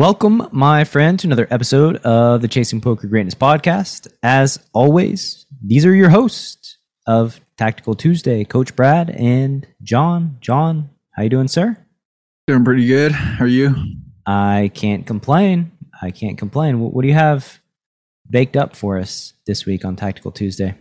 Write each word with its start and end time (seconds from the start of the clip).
Welcome, 0.00 0.48
my 0.50 0.84
friend, 0.84 1.18
to 1.18 1.28
another 1.28 1.46
episode 1.50 1.96
of 1.98 2.40
the 2.40 2.48
Chasing 2.48 2.80
Poker 2.80 3.06
Greatness 3.06 3.34
podcast. 3.34 4.08
As 4.22 4.58
always, 4.72 5.44
these 5.62 5.84
are 5.84 5.94
your 5.94 6.08
hosts 6.08 6.78
of 7.06 7.38
Tactical 7.58 7.94
Tuesday, 7.94 8.44
Coach 8.44 8.74
Brad 8.74 9.10
and 9.10 9.66
John. 9.82 10.38
John, 10.40 10.88
how 11.10 11.24
you 11.24 11.28
doing, 11.28 11.48
sir? 11.48 11.76
Doing 12.46 12.64
pretty 12.64 12.86
good. 12.86 13.12
How 13.12 13.44
are 13.44 13.46
you? 13.46 13.74
I 14.24 14.70
can't 14.72 15.06
complain. 15.06 15.70
I 16.00 16.12
can't 16.12 16.38
complain. 16.38 16.80
What, 16.80 16.94
what 16.94 17.02
do 17.02 17.08
you 17.08 17.14
have 17.14 17.60
baked 18.30 18.56
up 18.56 18.74
for 18.74 18.96
us 18.96 19.34
this 19.46 19.66
week 19.66 19.84
on 19.84 19.96
Tactical 19.96 20.32
Tuesday? 20.32 20.76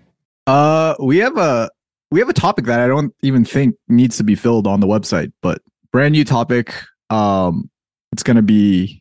Uh, 0.47 0.95
we 0.97 1.17
have 1.17 1.37
a 1.37 1.69
we 2.09 2.21
have 2.21 2.29
a 2.29 2.33
topic 2.33 2.63
that 2.67 2.79
I 2.79 2.87
don't 2.87 3.13
even 3.21 3.43
think 3.43 3.75
needs 3.89 4.15
to 4.15 4.23
be 4.23 4.35
filled 4.35 4.65
on 4.65 4.79
the 4.79 4.87
website, 4.87 5.33
but 5.41 5.61
brand 5.91 6.13
new 6.13 6.23
topic. 6.23 6.73
Um, 7.09 7.69
it's 8.13 8.23
gonna 8.23 8.41
be 8.41 8.98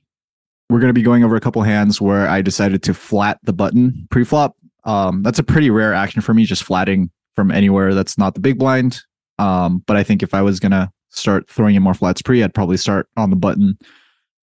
we're 0.69 0.81
going 0.81 0.89
to 0.91 0.95
be 0.95 1.03
going 1.03 1.25
over 1.25 1.37
a 1.37 1.41
couple 1.41 1.63
hands 1.63 2.01
where 2.01 2.29
I 2.29 2.43
decided 2.43 2.83
to 2.85 2.95
flat 2.95 3.39
the 3.43 3.53
button 3.53 4.07
pre-flop. 4.11 4.57
Um, 4.85 5.23
that's 5.23 5.39
a 5.39 5.43
pretty 5.43 5.71
rare 5.71 5.95
action 5.95 6.21
for 6.21 6.35
me, 6.35 6.45
just 6.45 6.63
flatting 6.63 7.11
from 7.35 7.51
anywhere 7.51 7.95
that's 7.95 8.19
not 8.19 8.35
the 8.35 8.41
big 8.41 8.59
blind. 8.59 9.01
Um, 9.39 9.83
but 9.87 9.97
I 9.97 10.03
think 10.03 10.23
if 10.23 10.35
I 10.35 10.43
was 10.43 10.61
going 10.61 10.73
to 10.73 10.91
start 11.11 11.49
throwing 11.49 11.75
in 11.75 11.83
more 11.83 11.95
flats 11.95 12.23
pre, 12.23 12.43
I'd 12.43 12.55
probably 12.55 12.77
start 12.77 13.09
on 13.17 13.31
the 13.31 13.37
button. 13.37 13.79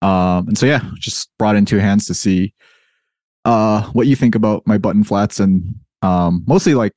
Um, 0.01 0.49
and 0.49 0.59
so, 0.59 0.67
yeah, 0.67 0.83
just 0.99 1.31
brought 1.39 1.57
in 1.57 1.65
two 1.65 1.79
hands 1.79 2.07
to 2.07 2.15
see 2.15 2.55
uh, 3.45 3.83
what 3.91 4.07
you 4.07 4.17
think 4.17 4.35
about 4.35 4.67
my 4.67 4.79
button 4.79 5.05
flats 5.05 5.41
and 5.41 5.75
um, 6.03 6.45
mostly 6.47 6.75
like 6.75 6.93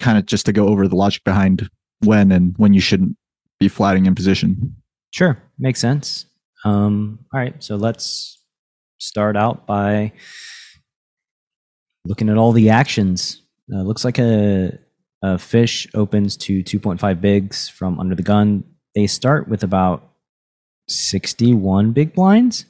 kind 0.00 0.18
of 0.18 0.26
just 0.26 0.46
to 0.46 0.52
go 0.52 0.68
over 0.68 0.88
the 0.88 0.96
logic 0.96 1.24
behind 1.24 1.68
when 2.00 2.32
and 2.32 2.54
when 2.58 2.74
you 2.74 2.80
shouldn't 2.80 3.16
be 3.58 3.68
flatting 3.68 4.06
in 4.06 4.14
position. 4.14 4.74
Sure, 5.12 5.38
makes 5.58 5.80
sense. 5.80 6.26
Um, 6.64 7.18
all 7.32 7.40
right, 7.40 7.62
so 7.62 7.76
let's 7.76 8.35
start 8.98 9.36
out 9.36 9.66
by 9.66 10.12
looking 12.04 12.28
at 12.28 12.36
all 12.36 12.52
the 12.52 12.70
actions. 12.70 13.42
Uh, 13.72 13.82
looks 13.82 14.04
like 14.04 14.18
a, 14.18 14.78
a 15.22 15.38
fish 15.38 15.86
opens 15.94 16.36
to 16.36 16.62
2.5 16.62 17.20
bigs 17.20 17.68
from 17.68 17.98
under 17.98 18.14
the 18.14 18.22
gun. 18.22 18.64
They 18.94 19.06
start 19.06 19.48
with 19.48 19.62
about 19.62 20.08
61 20.88 21.92
big 21.92 22.14
blinds, 22.14 22.64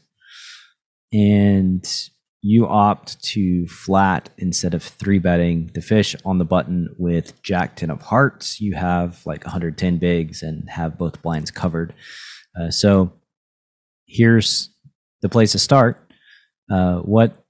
and 1.12 1.86
you 2.42 2.66
opt 2.66 3.22
to 3.22 3.66
flat 3.66 4.30
instead 4.38 4.72
of 4.72 4.82
three 4.82 5.18
betting 5.18 5.70
the 5.74 5.82
fish 5.82 6.14
on 6.24 6.38
the 6.38 6.44
button 6.44 6.94
with 6.98 7.42
Jack 7.42 7.76
10 7.76 7.90
of 7.90 8.02
hearts. 8.02 8.60
You 8.60 8.74
have 8.74 9.20
like 9.26 9.44
110 9.44 9.98
bigs 9.98 10.42
and 10.42 10.68
have 10.70 10.96
both 10.96 11.22
blinds 11.22 11.50
covered. 11.50 11.92
Uh, 12.58 12.70
so 12.70 13.12
here's 14.06 14.70
the 15.22 15.28
place 15.28 15.52
to 15.52 15.58
start. 15.58 16.05
Uh, 16.70 16.98
what 16.98 17.44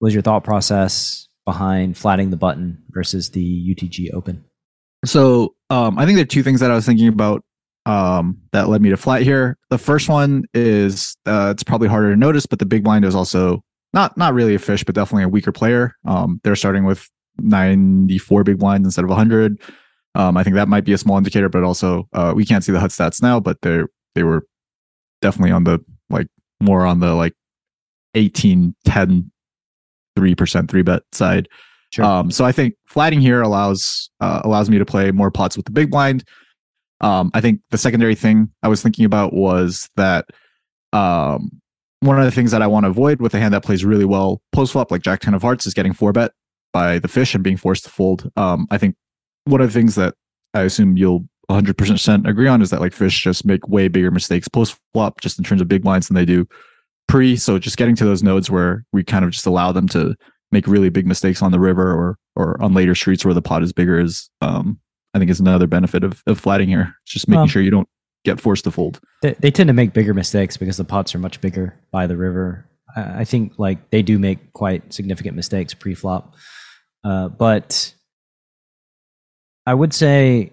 was 0.00 0.14
your 0.14 0.22
thought 0.22 0.44
process 0.44 1.28
behind 1.44 1.96
flatting 1.96 2.30
the 2.30 2.36
button 2.36 2.82
versus 2.90 3.30
the 3.30 3.74
UTG 3.74 4.12
open? 4.14 4.44
So 5.04 5.54
um, 5.70 5.98
I 5.98 6.04
think 6.04 6.16
there 6.16 6.22
are 6.22 6.26
two 6.26 6.42
things 6.42 6.60
that 6.60 6.70
I 6.70 6.74
was 6.74 6.86
thinking 6.86 7.08
about 7.08 7.42
um, 7.86 8.38
that 8.52 8.68
led 8.68 8.82
me 8.82 8.90
to 8.90 8.96
flat 8.96 9.22
here. 9.22 9.56
The 9.70 9.78
first 9.78 10.08
one 10.08 10.44
is 10.54 11.16
uh, 11.26 11.48
it's 11.50 11.62
probably 11.62 11.88
harder 11.88 12.10
to 12.10 12.16
notice, 12.16 12.46
but 12.46 12.58
the 12.58 12.66
big 12.66 12.84
blind 12.84 13.04
is 13.04 13.14
also 13.14 13.62
not 13.92 14.16
not 14.16 14.34
really 14.34 14.54
a 14.54 14.58
fish, 14.58 14.84
but 14.84 14.94
definitely 14.94 15.24
a 15.24 15.28
weaker 15.28 15.52
player. 15.52 15.96
Um, 16.04 16.40
they're 16.44 16.56
starting 16.56 16.84
with 16.84 17.08
94 17.38 18.44
big 18.44 18.58
blinds 18.58 18.86
instead 18.86 19.04
of 19.04 19.10
100. 19.10 19.60
Um, 20.14 20.36
I 20.36 20.42
think 20.42 20.56
that 20.56 20.68
might 20.68 20.84
be 20.84 20.92
a 20.92 20.98
small 20.98 21.16
indicator, 21.16 21.48
but 21.48 21.64
also 21.64 22.08
uh, 22.12 22.32
we 22.34 22.44
can't 22.44 22.64
see 22.64 22.72
the 22.72 22.80
HUD 22.80 22.90
stats 22.90 23.22
now, 23.22 23.40
but 23.40 23.60
they 23.62 23.80
they 24.14 24.22
were 24.22 24.46
definitely 25.22 25.52
on 25.52 25.64
the 25.64 25.82
like 26.10 26.26
more 26.60 26.84
on 26.84 27.00
the 27.00 27.14
like 27.14 27.32
18, 28.14 28.74
10, 28.84 29.30
3% 30.18 30.68
three 30.68 30.82
bet 30.82 31.02
side. 31.12 31.48
Sure. 31.90 32.04
Um, 32.04 32.30
so 32.30 32.44
I 32.44 32.52
think 32.52 32.74
flatting 32.86 33.20
here 33.20 33.42
allows 33.42 34.10
uh, 34.20 34.42
allows 34.44 34.70
me 34.70 34.78
to 34.78 34.84
play 34.84 35.10
more 35.10 35.30
pots 35.30 35.56
with 35.56 35.66
the 35.66 35.72
big 35.72 35.90
blind. 35.90 36.24
Um, 37.00 37.30
I 37.34 37.40
think 37.40 37.60
the 37.70 37.78
secondary 37.78 38.14
thing 38.14 38.50
I 38.62 38.68
was 38.68 38.82
thinking 38.82 39.04
about 39.04 39.32
was 39.32 39.88
that 39.96 40.26
um, 40.92 41.50
one 42.00 42.18
of 42.18 42.24
the 42.24 42.30
things 42.30 42.52
that 42.52 42.62
I 42.62 42.66
want 42.66 42.84
to 42.84 42.90
avoid 42.90 43.20
with 43.20 43.34
a 43.34 43.40
hand 43.40 43.54
that 43.54 43.64
plays 43.64 43.84
really 43.84 44.04
well 44.04 44.40
post 44.52 44.72
flop, 44.72 44.90
like 44.90 45.02
Jack 45.02 45.20
Ten 45.20 45.34
of 45.34 45.42
Hearts, 45.42 45.66
is 45.66 45.74
getting 45.74 45.92
four 45.92 46.12
bet 46.12 46.32
by 46.72 46.98
the 46.98 47.08
fish 47.08 47.34
and 47.34 47.42
being 47.42 47.56
forced 47.56 47.84
to 47.84 47.90
fold. 47.90 48.30
Um, 48.36 48.68
I 48.70 48.78
think 48.78 48.94
one 49.46 49.60
of 49.60 49.66
the 49.66 49.78
things 49.78 49.96
that 49.96 50.14
I 50.54 50.62
assume 50.62 50.96
you'll 50.96 51.26
100% 51.50 52.28
agree 52.28 52.46
on 52.46 52.62
is 52.62 52.70
that 52.70 52.80
like 52.80 52.92
fish 52.92 53.20
just 53.20 53.44
make 53.44 53.66
way 53.66 53.88
bigger 53.88 54.12
mistakes 54.12 54.46
post 54.46 54.78
flop, 54.92 55.20
just 55.20 55.38
in 55.38 55.44
terms 55.44 55.60
of 55.60 55.66
big 55.66 55.82
blinds 55.82 56.06
than 56.06 56.14
they 56.14 56.24
do 56.24 56.46
pre. 57.10 57.36
So 57.36 57.58
just 57.58 57.76
getting 57.76 57.96
to 57.96 58.04
those 58.04 58.22
nodes 58.22 58.50
where 58.50 58.84
we 58.92 59.04
kind 59.04 59.24
of 59.24 59.30
just 59.30 59.46
allow 59.46 59.72
them 59.72 59.88
to 59.88 60.14
make 60.52 60.66
really 60.66 60.88
big 60.88 61.06
mistakes 61.06 61.42
on 61.42 61.52
the 61.52 61.60
river 61.60 61.92
or 61.92 62.16
or 62.36 62.60
on 62.62 62.74
later 62.74 62.94
streets 62.94 63.24
where 63.24 63.34
the 63.34 63.42
pot 63.42 63.62
is 63.62 63.72
bigger 63.72 64.00
is 64.00 64.30
um 64.40 64.78
I 65.14 65.18
think 65.18 65.30
is 65.30 65.40
another 65.40 65.66
benefit 65.66 66.04
of 66.04 66.22
of 66.26 66.38
flatting 66.38 66.68
here. 66.68 66.94
It's 67.04 67.12
just 67.12 67.28
making 67.28 67.48
sure 67.48 67.62
you 67.62 67.70
don't 67.70 67.88
get 68.24 68.40
forced 68.40 68.64
to 68.64 68.70
fold. 68.70 69.00
They, 69.22 69.32
they, 69.34 69.50
tend 69.50 69.68
to 69.68 69.72
make 69.72 69.94
bigger 69.94 70.12
mistakes 70.12 70.58
because 70.58 70.76
the 70.76 70.84
pots 70.84 71.14
are 71.14 71.18
much 71.18 71.40
bigger 71.40 71.80
by 71.90 72.06
the 72.06 72.18
river. 72.18 72.66
I, 72.94 73.20
I 73.20 73.24
think 73.24 73.54
like 73.58 73.90
they 73.90 74.02
do 74.02 74.18
make 74.18 74.52
quite 74.52 74.92
significant 74.92 75.36
mistakes 75.36 75.72
pre-flop, 75.72 76.34
uh, 77.02 77.28
but 77.28 77.94
I 79.66 79.72
would 79.72 79.94
say 79.94 80.52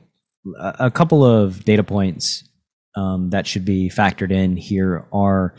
a, 0.57 0.75
a 0.79 0.91
couple 0.91 1.25
of 1.25 1.66
data 1.66 1.84
points 1.84 2.47
um, 2.96 3.31
that 3.31 3.46
should 3.46 3.66
be 3.66 3.90
factored 3.90 4.31
in 4.31 4.56
here 4.56 5.06
are 5.12 5.53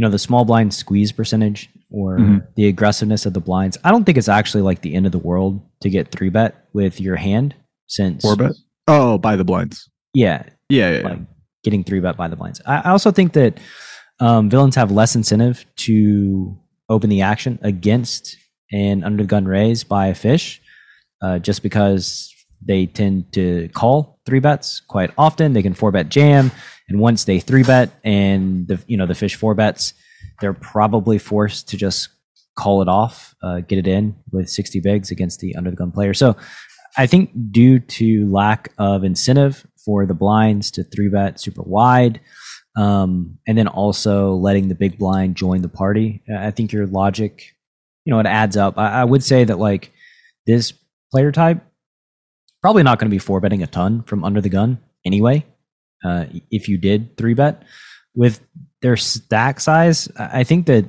you 0.00 0.06
know 0.06 0.10
the 0.10 0.18
small 0.18 0.46
blind 0.46 0.72
squeeze 0.72 1.12
percentage 1.12 1.68
or 1.90 2.16
mm-hmm. 2.16 2.38
the 2.56 2.66
aggressiveness 2.68 3.26
of 3.26 3.34
the 3.34 3.40
blinds. 3.40 3.76
I 3.84 3.90
don't 3.90 4.04
think 4.04 4.16
it's 4.16 4.30
actually 4.30 4.62
like 4.62 4.80
the 4.80 4.94
end 4.94 5.04
of 5.04 5.12
the 5.12 5.18
world 5.18 5.60
to 5.82 5.90
get 5.90 6.10
three 6.10 6.30
bet 6.30 6.54
with 6.72 7.02
your 7.02 7.16
hand 7.16 7.54
since 7.86 8.22
four 8.22 8.34
bet. 8.34 8.52
Oh, 8.88 9.18
by 9.18 9.36
the 9.36 9.44
blinds. 9.44 9.90
Yeah, 10.14 10.44
yeah, 10.70 10.96
yeah, 10.96 11.02
like 11.02 11.18
yeah. 11.18 11.24
getting 11.64 11.84
three 11.84 12.00
bet 12.00 12.16
by 12.16 12.28
the 12.28 12.36
blinds. 12.36 12.62
I, 12.64 12.76
I 12.76 12.90
also 12.92 13.10
think 13.10 13.34
that 13.34 13.60
um, 14.20 14.48
villains 14.48 14.74
have 14.74 14.90
less 14.90 15.14
incentive 15.14 15.66
to 15.76 16.58
open 16.88 17.10
the 17.10 17.20
action 17.20 17.58
against 17.60 18.38
an 18.72 19.04
under 19.04 19.22
the 19.22 19.28
gun 19.28 19.44
raise 19.44 19.84
by 19.84 20.06
a 20.06 20.14
fish, 20.14 20.62
uh, 21.20 21.38
just 21.40 21.62
because 21.62 22.34
they 22.66 22.86
tend 22.86 23.34
to 23.34 23.68
call 23.74 24.18
three 24.24 24.40
bets 24.40 24.80
quite 24.80 25.10
often. 25.18 25.52
They 25.52 25.62
can 25.62 25.74
four 25.74 25.92
bet 25.92 26.08
jam 26.08 26.52
and 26.90 26.98
once 26.98 27.24
they 27.24 27.38
three 27.38 27.62
bet 27.62 27.90
and 28.04 28.66
the 28.66 28.82
you 28.86 28.96
know 28.96 29.06
the 29.06 29.14
fish 29.14 29.36
four 29.36 29.54
bets, 29.54 29.94
they're 30.40 30.52
probably 30.52 31.18
forced 31.18 31.68
to 31.68 31.76
just 31.76 32.08
call 32.58 32.82
it 32.82 32.88
off, 32.88 33.34
uh, 33.42 33.60
get 33.60 33.78
it 33.78 33.86
in 33.86 34.14
with 34.32 34.50
60 34.50 34.80
bigs 34.80 35.10
against 35.10 35.40
the 35.40 35.54
under 35.54 35.70
the 35.70 35.76
gun 35.76 35.92
player. 35.92 36.12
So 36.12 36.36
I 36.98 37.06
think 37.06 37.30
due 37.52 37.78
to 37.78 38.30
lack 38.30 38.72
of 38.76 39.04
incentive 39.04 39.64
for 39.82 40.04
the 40.04 40.14
blinds 40.14 40.72
to 40.72 40.82
three 40.82 41.08
bet 41.08 41.40
super 41.40 41.62
wide, 41.62 42.20
um, 42.76 43.38
and 43.46 43.56
then 43.56 43.68
also 43.68 44.34
letting 44.34 44.68
the 44.68 44.74
big 44.74 44.98
blind 44.98 45.36
join 45.36 45.62
the 45.62 45.68
party, 45.68 46.22
I 46.34 46.50
think 46.50 46.72
your 46.72 46.86
logic, 46.86 47.54
you 48.04 48.12
know, 48.12 48.18
it 48.18 48.26
adds 48.26 48.56
up. 48.56 48.78
I, 48.78 49.02
I 49.02 49.04
would 49.04 49.22
say 49.22 49.44
that 49.44 49.58
like 49.58 49.92
this 50.46 50.72
player 51.12 51.30
type 51.30 51.62
probably 52.62 52.82
not 52.82 52.98
going 52.98 53.08
to 53.08 53.14
be 53.14 53.18
four 53.18 53.40
betting 53.40 53.62
a 53.62 53.66
ton 53.68 54.02
from 54.02 54.24
under 54.24 54.40
the 54.40 54.48
gun 54.48 54.78
anyway 55.04 55.44
uh, 56.04 56.26
if 56.50 56.68
you 56.68 56.78
did 56.78 57.16
three 57.16 57.34
bet 57.34 57.62
with 58.14 58.40
their 58.82 58.96
stack 58.96 59.60
size. 59.60 60.08
I 60.16 60.44
think 60.44 60.66
that 60.66 60.86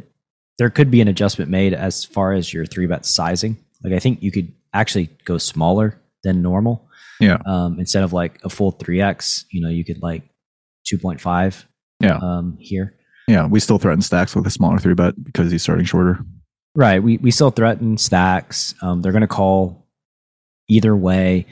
there 0.57 0.69
could 0.69 0.91
be 0.91 1.01
an 1.01 1.07
adjustment 1.07 1.49
made 1.49 1.73
as 1.73 2.05
far 2.05 2.33
as 2.33 2.53
your 2.53 2.65
three 2.65 2.87
bet 2.87 3.05
sizing. 3.05 3.57
Like 3.83 3.93
I 3.93 3.99
think 3.99 4.21
you 4.21 4.31
could 4.31 4.53
actually 4.73 5.09
go 5.25 5.37
smaller 5.37 5.99
than 6.23 6.41
normal. 6.41 6.87
Yeah. 7.19 7.37
Um, 7.45 7.79
instead 7.79 8.03
of 8.03 8.13
like 8.13 8.39
a 8.43 8.49
full 8.49 8.71
three 8.71 9.01
x, 9.01 9.45
you 9.51 9.61
know, 9.61 9.69
you 9.69 9.83
could 9.83 10.01
like 10.01 10.23
two 10.85 10.97
point 10.97 11.21
five. 11.21 11.65
Yeah. 11.99 12.17
Um, 12.17 12.57
here. 12.59 12.95
Yeah, 13.27 13.45
we 13.45 13.59
still 13.59 13.77
threaten 13.77 14.01
stacks 14.01 14.35
with 14.35 14.45
a 14.47 14.49
smaller 14.49 14.79
three 14.79 14.93
bet 14.93 15.21
because 15.23 15.51
he's 15.51 15.61
starting 15.61 15.85
shorter. 15.85 16.19
Right. 16.75 17.01
We 17.01 17.17
we 17.17 17.31
still 17.31 17.51
threaten 17.51 17.97
stacks. 17.97 18.73
Um, 18.81 19.01
they're 19.01 19.11
going 19.11 19.21
to 19.21 19.27
call 19.27 19.87
either 20.69 20.95
way. 20.95 21.45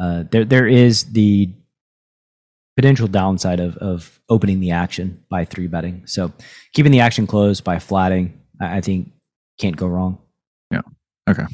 Uh, 0.00 0.24
there 0.30 0.44
there 0.44 0.66
is 0.66 1.04
the 1.12 1.52
potential 2.76 3.08
downside 3.08 3.58
of 3.58 3.76
of 3.78 4.20
opening 4.28 4.60
the 4.60 4.70
action 4.70 5.22
by 5.28 5.44
three 5.44 5.66
betting. 5.66 6.02
So 6.06 6.32
keeping 6.72 6.92
the 6.92 7.00
action 7.00 7.26
closed 7.26 7.64
by 7.64 7.78
flatting, 7.78 8.38
I, 8.60 8.80
think 8.80 9.12
can't 9.58 9.76
go 9.76 9.86
wrong. 9.86 10.18
Yeah. 10.70 10.82
Okay. 11.28 11.44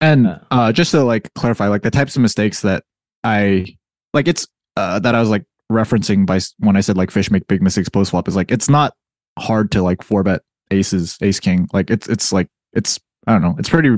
And 0.00 0.26
Uh, 0.26 0.38
uh, 0.50 0.72
just 0.72 0.90
to 0.90 1.02
like 1.02 1.32
clarify, 1.34 1.68
like 1.68 1.82
the 1.82 1.90
types 1.90 2.16
of 2.16 2.22
mistakes 2.22 2.60
that 2.60 2.84
I 3.24 3.66
like, 4.12 4.28
it's 4.28 4.46
uh, 4.76 4.98
that 4.98 5.14
I 5.14 5.20
was 5.20 5.30
like 5.30 5.44
referencing 5.70 6.26
by 6.26 6.40
when 6.58 6.76
I 6.76 6.80
said 6.80 6.96
like 6.96 7.10
fish 7.10 7.30
make 7.30 7.46
big 7.46 7.62
mistakes 7.62 7.88
post 7.88 8.10
flop 8.10 8.28
is 8.28 8.36
like 8.36 8.50
it's 8.50 8.68
not 8.68 8.94
hard 9.38 9.70
to 9.72 9.82
like 9.82 10.02
four 10.02 10.22
bet 10.22 10.42
aces, 10.70 11.16
ace 11.22 11.40
king. 11.40 11.68
Like 11.72 11.90
it's 11.90 12.08
it's 12.08 12.32
like 12.32 12.48
it's 12.72 13.00
I 13.26 13.32
don't 13.32 13.42
know, 13.42 13.54
it's 13.58 13.68
pretty 13.70 13.96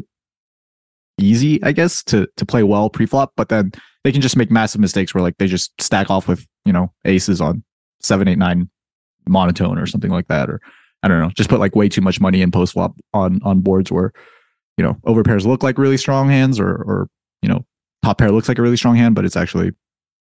easy, 1.18 1.62
I 1.62 1.72
guess, 1.72 2.04
to 2.04 2.28
to 2.36 2.46
play 2.46 2.62
well 2.62 2.90
pre 2.90 3.06
flop. 3.06 3.32
But 3.36 3.48
then 3.48 3.72
they 4.04 4.12
can 4.12 4.20
just 4.20 4.36
make 4.36 4.50
massive 4.50 4.80
mistakes 4.80 5.14
where 5.14 5.22
like 5.22 5.36
they 5.38 5.46
just 5.46 5.72
stack 5.80 6.10
off 6.10 6.28
with 6.28 6.46
you 6.64 6.72
know 6.72 6.92
aces 7.04 7.40
on 7.40 7.64
seven, 8.00 8.28
eight, 8.28 8.38
nine 8.38 8.70
monotone 9.26 9.78
or 9.78 9.86
something 9.86 10.10
like 10.10 10.28
that, 10.28 10.48
or 10.48 10.60
I 11.02 11.08
don't 11.08 11.20
know, 11.20 11.30
just 11.30 11.48
put 11.50 11.58
like 11.58 11.74
way 11.74 11.88
too 11.88 12.02
much 12.02 12.20
money 12.20 12.42
in 12.42 12.50
post 12.50 12.74
flop 12.74 12.94
on 13.12 13.40
on 13.42 13.60
boards 13.60 13.90
where 13.90 14.12
you 14.76 14.84
know 14.84 14.96
over 15.04 15.22
pairs 15.22 15.46
look 15.46 15.62
like 15.62 15.78
really 15.78 15.96
strong 15.96 16.28
hands 16.28 16.60
or 16.60 16.70
or 16.70 17.08
you 17.42 17.48
know 17.48 17.64
top 18.04 18.18
pair 18.18 18.30
looks 18.30 18.48
like 18.48 18.58
a 18.58 18.62
really 18.62 18.76
strong 18.76 18.96
hand 18.96 19.14
but 19.14 19.24
it's 19.24 19.36
actually 19.36 19.72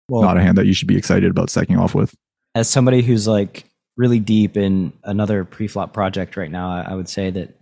Well, 0.08 0.22
not 0.22 0.36
a 0.36 0.42
hand 0.42 0.58
that 0.58 0.66
you 0.66 0.72
should 0.72 0.88
be 0.88 0.96
excited 0.96 1.30
about 1.30 1.50
stacking 1.50 1.78
off 1.78 1.94
with. 1.94 2.14
As 2.54 2.68
somebody 2.68 3.02
who's 3.02 3.28
like 3.28 3.64
really 3.96 4.18
deep 4.18 4.56
in 4.56 4.92
another 5.04 5.44
pre-flop 5.44 5.92
project 5.92 6.36
right 6.36 6.50
now, 6.50 6.70
I, 6.70 6.92
I 6.92 6.94
would 6.94 7.08
say 7.08 7.30
that 7.30 7.54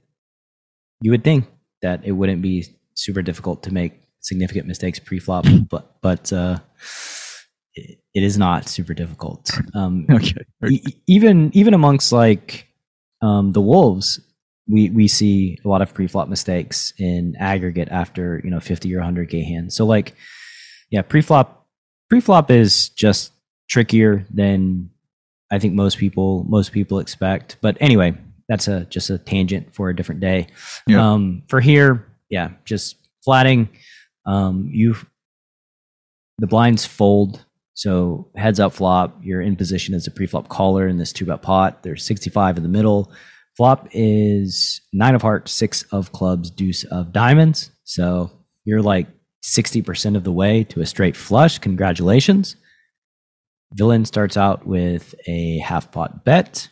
you 1.00 1.10
would 1.10 1.24
think 1.24 1.46
that 1.82 2.04
it 2.04 2.12
wouldn't 2.12 2.40
be 2.40 2.66
super 2.94 3.20
difficult 3.20 3.62
to 3.64 3.72
make 3.74 4.00
significant 4.26 4.66
mistakes 4.66 4.98
pre-flop, 4.98 5.46
but 5.70 5.96
but 6.02 6.32
uh, 6.32 6.58
it, 7.74 7.98
it 8.12 8.22
is 8.22 8.36
not 8.36 8.68
super 8.68 8.92
difficult. 8.92 9.50
Um, 9.74 10.06
okay 10.10 10.34
e- 10.68 10.82
even 11.06 11.50
even 11.54 11.74
amongst 11.74 12.12
like 12.12 12.66
um, 13.22 13.52
the 13.52 13.60
wolves, 13.60 14.20
we 14.68 14.90
we 14.90 15.08
see 15.08 15.58
a 15.64 15.68
lot 15.68 15.80
of 15.80 15.94
pre-flop 15.94 16.28
mistakes 16.28 16.92
in 16.98 17.36
aggregate 17.38 17.88
after 17.90 18.40
you 18.44 18.50
know 18.50 18.60
50 18.60 18.92
or 18.94 18.98
100 18.98 19.30
k 19.30 19.42
hands. 19.42 19.76
So 19.76 19.86
like, 19.86 20.14
yeah, 20.90 21.02
pre-flop 21.02 21.66
pre-flop 22.08 22.50
is 22.50 22.88
just 22.90 23.32
trickier 23.68 24.26
than 24.30 24.90
I 25.50 25.58
think 25.58 25.74
most 25.74 25.98
people 25.98 26.44
most 26.48 26.72
people 26.72 26.98
expect. 26.98 27.58
But 27.60 27.76
anyway, 27.80 28.16
that's 28.48 28.66
a 28.66 28.84
just 28.86 29.10
a 29.10 29.18
tangent 29.18 29.74
for 29.74 29.88
a 29.88 29.96
different 29.96 30.20
day. 30.20 30.48
Yeah. 30.86 31.12
Um, 31.12 31.44
for 31.48 31.60
here, 31.60 32.06
yeah, 32.28 32.50
just 32.64 32.96
flatting. 33.24 33.68
Um, 34.26 34.68
you 34.72 34.96
the 36.38 36.46
blinds 36.46 36.84
fold. 36.84 37.44
So 37.74 38.30
heads 38.36 38.58
up 38.58 38.72
flop, 38.72 39.18
you're 39.22 39.42
in 39.42 39.56
position 39.56 39.94
as 39.94 40.06
a 40.06 40.10
pre-flop 40.10 40.48
caller 40.48 40.88
in 40.88 40.96
this 40.96 41.12
two 41.12 41.26
bet 41.26 41.42
pot. 41.42 41.82
There's 41.82 42.04
65 42.04 42.56
in 42.56 42.62
the 42.62 42.68
middle. 42.68 43.12
Flop 43.56 43.88
is 43.92 44.80
nine 44.92 45.14
of 45.14 45.22
hearts, 45.22 45.52
six 45.52 45.82
of 45.84 46.12
clubs, 46.12 46.50
deuce 46.50 46.84
of 46.84 47.12
diamonds. 47.12 47.70
So 47.84 48.30
you're 48.64 48.82
like 48.82 49.08
60% 49.44 50.16
of 50.16 50.24
the 50.24 50.32
way 50.32 50.64
to 50.64 50.80
a 50.80 50.86
straight 50.86 51.16
flush. 51.16 51.58
Congratulations. 51.58 52.56
Villain 53.74 54.04
starts 54.04 54.36
out 54.36 54.66
with 54.66 55.14
a 55.26 55.58
half 55.58 55.90
pot 55.90 56.24
bet. 56.24 56.68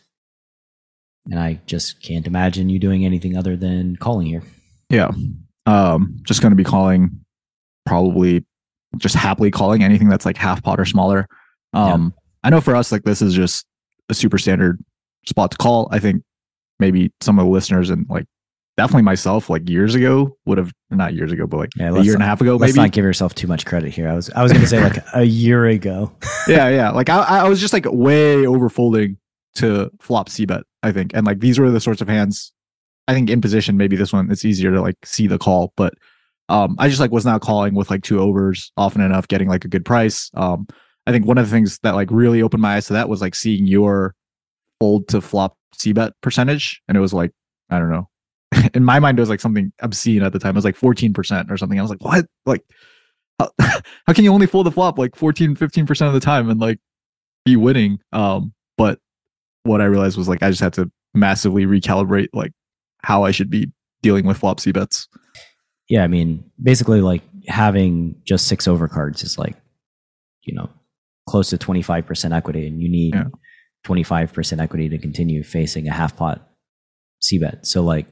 And 1.29 1.39
I 1.39 1.59
just 1.65 2.01
can't 2.01 2.27
imagine 2.27 2.69
you 2.69 2.79
doing 2.79 3.05
anything 3.05 3.37
other 3.37 3.55
than 3.55 3.95
calling 3.95 4.27
here. 4.27 4.43
yeah 4.89 5.11
um 5.65 6.17
just 6.21 6.41
going 6.41 6.51
to 6.51 6.55
be 6.55 6.63
calling 6.63 7.24
probably 7.85 8.45
just 8.97 9.15
happily 9.15 9.51
calling 9.51 9.83
anything 9.83 10.09
that's 10.09 10.25
like 10.25 10.37
half 10.37 10.63
pot 10.63 10.79
or 10.79 10.85
smaller 10.85 11.27
um 11.73 12.13
i 12.43 12.49
know 12.49 12.61
for 12.61 12.75
us 12.75 12.91
like 12.91 13.03
this 13.03 13.21
is 13.21 13.33
just 13.33 13.65
a 14.09 14.13
super 14.13 14.37
standard 14.37 14.79
spot 15.25 15.51
to 15.51 15.57
call 15.57 15.87
i 15.91 15.99
think 15.99 16.23
maybe 16.79 17.11
some 17.21 17.37
of 17.39 17.45
the 17.45 17.51
listeners 17.51 17.89
and 17.89 18.05
like 18.09 18.25
definitely 18.77 19.03
myself 19.03 19.49
like 19.49 19.67
years 19.69 19.95
ago 19.95 20.35
would 20.45 20.57
have 20.57 20.71
not 20.89 21.13
years 21.13 21.31
ago 21.31 21.47
but 21.47 21.57
like 21.57 21.69
Yeah, 21.77 21.95
a 21.95 22.01
year 22.01 22.13
and 22.13 22.23
a 22.23 22.25
half 22.25 22.41
ago 22.41 22.55
Let's 22.55 22.73
maybe 22.73 22.85
not 22.85 22.91
give 22.91 23.05
yourself 23.05 23.33
too 23.33 23.47
much 23.47 23.65
credit 23.65 23.93
here. 23.93 24.09
I 24.09 24.15
was 24.15 24.29
I 24.31 24.43
was 24.43 24.51
going 24.51 24.63
to 24.63 24.67
say 24.67 24.81
like 24.83 24.97
a 25.13 25.23
year 25.23 25.65
ago. 25.65 26.11
yeah, 26.47 26.67
yeah. 26.69 26.91
Like 26.91 27.09
I, 27.09 27.21
I 27.21 27.47
was 27.47 27.61
just 27.61 27.73
like 27.73 27.85
way 27.89 28.45
over 28.45 28.69
folding 28.69 29.17
to 29.55 29.89
flop 30.01 30.29
c 30.29 30.45
bet, 30.45 30.63
I 30.83 30.91
think. 30.91 31.11
And 31.13 31.25
like 31.25 31.39
these 31.39 31.57
were 31.57 31.71
the 31.71 31.79
sorts 31.79 32.01
of 32.01 32.09
hands 32.09 32.51
I 33.07 33.13
think 33.13 33.29
in 33.29 33.39
position, 33.39 33.77
maybe 33.77 33.95
this 33.95 34.11
one 34.11 34.29
it's 34.31 34.45
easier 34.45 34.71
to 34.71 34.81
like 34.81 34.97
see 35.05 35.27
the 35.27 35.37
call, 35.37 35.71
but 35.77 35.93
um 36.49 36.75
I 36.79 36.87
just 36.87 36.99
like 36.99 37.11
was 37.11 37.25
not 37.25 37.41
calling 37.41 37.73
with 37.75 37.89
like 37.89 38.03
two 38.03 38.19
overs 38.19 38.71
often 38.77 39.01
enough, 39.01 39.27
getting 39.27 39.47
like 39.47 39.65
a 39.65 39.69
good 39.69 39.85
price. 39.85 40.29
Um 40.35 40.67
I 41.07 41.11
think 41.11 41.25
one 41.25 41.37
of 41.37 41.45
the 41.45 41.51
things 41.51 41.79
that 41.83 41.95
like 41.95 42.09
really 42.11 42.41
opened 42.41 42.61
my 42.61 42.75
eyes 42.75 42.87
to 42.87 42.93
that 42.93 43.09
was 43.09 43.21
like 43.21 43.35
seeing 43.35 43.67
your 43.67 44.15
fold 44.79 45.07
to 45.09 45.21
flop 45.21 45.57
c 45.73 45.93
bet 45.93 46.13
percentage. 46.21 46.81
And 46.87 46.97
it 46.97 47.01
was 47.01 47.13
like, 47.13 47.31
I 47.69 47.79
don't 47.79 47.89
know. 47.89 48.09
In 48.73 48.83
my 48.83 48.99
mind, 48.99 49.19
it 49.19 49.21
was 49.21 49.29
like 49.29 49.41
something 49.41 49.71
obscene 49.81 50.23
at 50.23 50.33
the 50.33 50.39
time. 50.39 50.51
It 50.51 50.55
was 50.55 50.65
like 50.65 50.77
14% 50.77 51.51
or 51.51 51.57
something. 51.57 51.77
I 51.77 51.81
was 51.81 51.91
like, 51.91 52.03
what? 52.03 52.25
Like 52.45 52.63
how, 53.39 53.49
how 54.07 54.13
can 54.13 54.23
you 54.23 54.33
only 54.33 54.47
fold 54.47 54.65
the 54.65 54.71
flop 54.71 54.97
like 54.97 55.15
14 55.15 55.55
15% 55.55 56.07
of 56.07 56.13
the 56.13 56.19
time 56.19 56.49
and 56.49 56.59
like 56.59 56.79
be 57.43 57.55
winning 57.55 57.99
um 58.13 58.53
but 58.77 58.99
what 59.63 59.81
i 59.81 59.85
realized 59.85 60.17
was 60.17 60.29
like 60.29 60.41
i 60.41 60.49
just 60.49 60.61
had 60.61 60.73
to 60.73 60.89
massively 61.13 61.65
recalibrate 61.65 62.29
like 62.33 62.51
how 63.03 63.23
i 63.23 63.31
should 63.31 63.49
be 63.49 63.69
dealing 64.01 64.25
with 64.25 64.37
flop 64.37 64.59
c 64.59 64.71
bets 64.71 65.07
Yeah, 65.89 66.03
I 66.03 66.07
mean, 66.07 66.49
basically 66.61 67.01
like 67.01 67.21
having 67.47 68.15
just 68.25 68.47
six 68.47 68.65
overcards 68.67 69.23
is 69.23 69.37
like, 69.37 69.55
you 70.43 70.53
know, 70.55 70.69
close 71.29 71.49
to 71.49 71.57
25% 71.57 72.35
equity 72.35 72.67
and 72.67 72.81
you 72.81 72.89
need 72.89 73.13
Yeah. 73.15 73.25
25% 73.85 74.59
equity 74.59 74.89
to 74.89 74.97
continue 74.97 75.43
facing 75.43 75.87
a 75.87 75.91
half 75.93 76.15
pot 76.17 76.49
C 77.21 77.37
bet. 77.37 77.65
So 77.67 77.83
like 77.83 78.07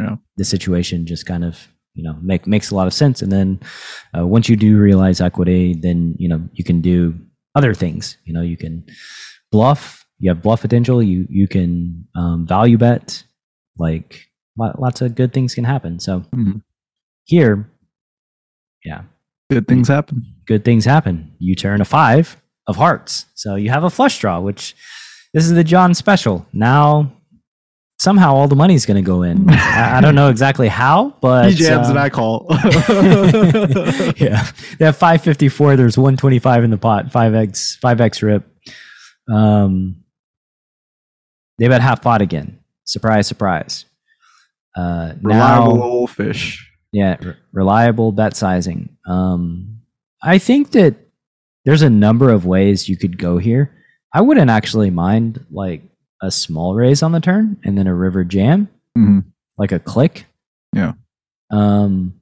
Yeah. 0.00 0.16
the 0.36 0.44
situation 0.44 1.06
just 1.06 1.26
kind 1.26 1.44
of, 1.44 1.68
you 1.94 2.04
know, 2.04 2.16
make 2.22 2.46
makes 2.46 2.70
a 2.70 2.74
lot 2.76 2.86
of 2.86 2.92
sense. 2.94 3.20
And 3.22 3.32
then 3.32 3.58
uh, 4.16 4.26
once 4.26 4.48
you 4.48 4.54
do 4.56 4.78
realize 4.78 5.20
equity, 5.20 5.74
then, 5.74 6.14
you 6.18 6.28
know, 6.28 6.48
you 6.52 6.62
can 6.64 6.80
do 6.80 7.18
other 7.56 7.74
things. 7.74 8.16
You 8.24 8.32
know, 8.32 8.42
you 8.42 8.56
can 8.56 8.84
bluff, 9.50 10.06
you 10.20 10.30
have 10.30 10.42
bluff 10.42 10.60
potential, 10.60 11.02
you 11.02 11.26
you 11.28 11.48
can 11.48 12.06
um, 12.14 12.46
value 12.46 12.78
bet, 12.78 13.24
like 13.76 14.28
lots 14.56 15.00
of 15.00 15.14
good 15.16 15.32
things 15.32 15.54
can 15.54 15.64
happen. 15.64 15.98
So 15.98 16.20
Mhm. 16.34 16.62
Here, 17.28 17.70
yeah, 18.84 19.02
good 19.50 19.68
things 19.68 19.88
happen 19.88 20.24
good 20.48 20.64
things 20.64 20.84
happen. 20.84 21.30
You 21.38 21.54
turn 21.54 21.80
a 21.80 21.84
five 21.84 22.36
of 22.66 22.74
hearts. 22.74 23.26
So 23.34 23.54
you 23.54 23.70
have 23.70 23.84
a 23.84 23.90
flush 23.90 24.18
draw, 24.18 24.40
which 24.40 24.74
this 25.32 25.44
is 25.44 25.52
the 25.52 25.62
John 25.62 25.94
special. 25.94 26.46
Now, 26.52 27.12
somehow 27.98 28.34
all 28.34 28.48
the 28.48 28.56
money's 28.56 28.86
going 28.86 28.96
to 28.96 29.06
go 29.06 29.22
in. 29.22 29.48
I, 29.50 29.98
I 29.98 30.00
don't 30.00 30.14
know 30.14 30.30
exactly 30.30 30.68
how, 30.68 31.14
but. 31.20 31.50
he 31.50 31.54
jams 31.54 31.86
uh, 31.86 31.90
and 31.90 31.98
i 31.98 32.08
call 32.08 32.46
yeah. 34.16 34.50
They 34.78 34.86
have 34.86 34.96
554. 34.96 35.76
There's 35.76 35.98
125 35.98 36.64
in 36.64 36.70
the 36.70 36.78
pot. 36.78 37.06
5x, 37.12 37.78
5x 37.78 38.22
rip. 38.22 38.44
Um, 39.30 40.02
they 41.58 41.68
bet 41.68 41.82
half 41.82 42.00
pot 42.00 42.22
again. 42.22 42.58
Surprise, 42.84 43.26
surprise. 43.26 43.84
Uh, 44.74 45.12
reliable 45.22 45.76
now, 45.76 45.82
old 45.82 46.10
fish 46.10 46.67
yeah, 46.92 47.16
re- 47.22 47.34
reliable 47.52 48.12
bet 48.12 48.36
sizing. 48.36 48.96
Um, 49.06 49.80
I 50.22 50.38
think 50.38 50.70
that 50.72 50.96
there's 51.64 51.82
a 51.82 51.90
number 51.90 52.30
of 52.30 52.46
ways 52.46 52.88
you 52.88 52.96
could 52.96 53.18
go 53.18 53.38
here. 53.38 53.74
I 54.14 54.20
wouldn't 54.22 54.50
actually 54.50 54.90
mind 54.90 55.44
like 55.50 55.82
a 56.22 56.30
small 56.30 56.74
raise 56.74 57.02
on 57.02 57.12
the 57.12 57.20
turn 57.20 57.58
and 57.64 57.76
then 57.76 57.86
a 57.86 57.94
river 57.94 58.24
jam, 58.24 58.68
Mhm. 58.96 59.24
like 59.58 59.70
a 59.72 59.78
click. 59.78 60.26
Yeah. 60.74 60.92
Um, 61.50 62.14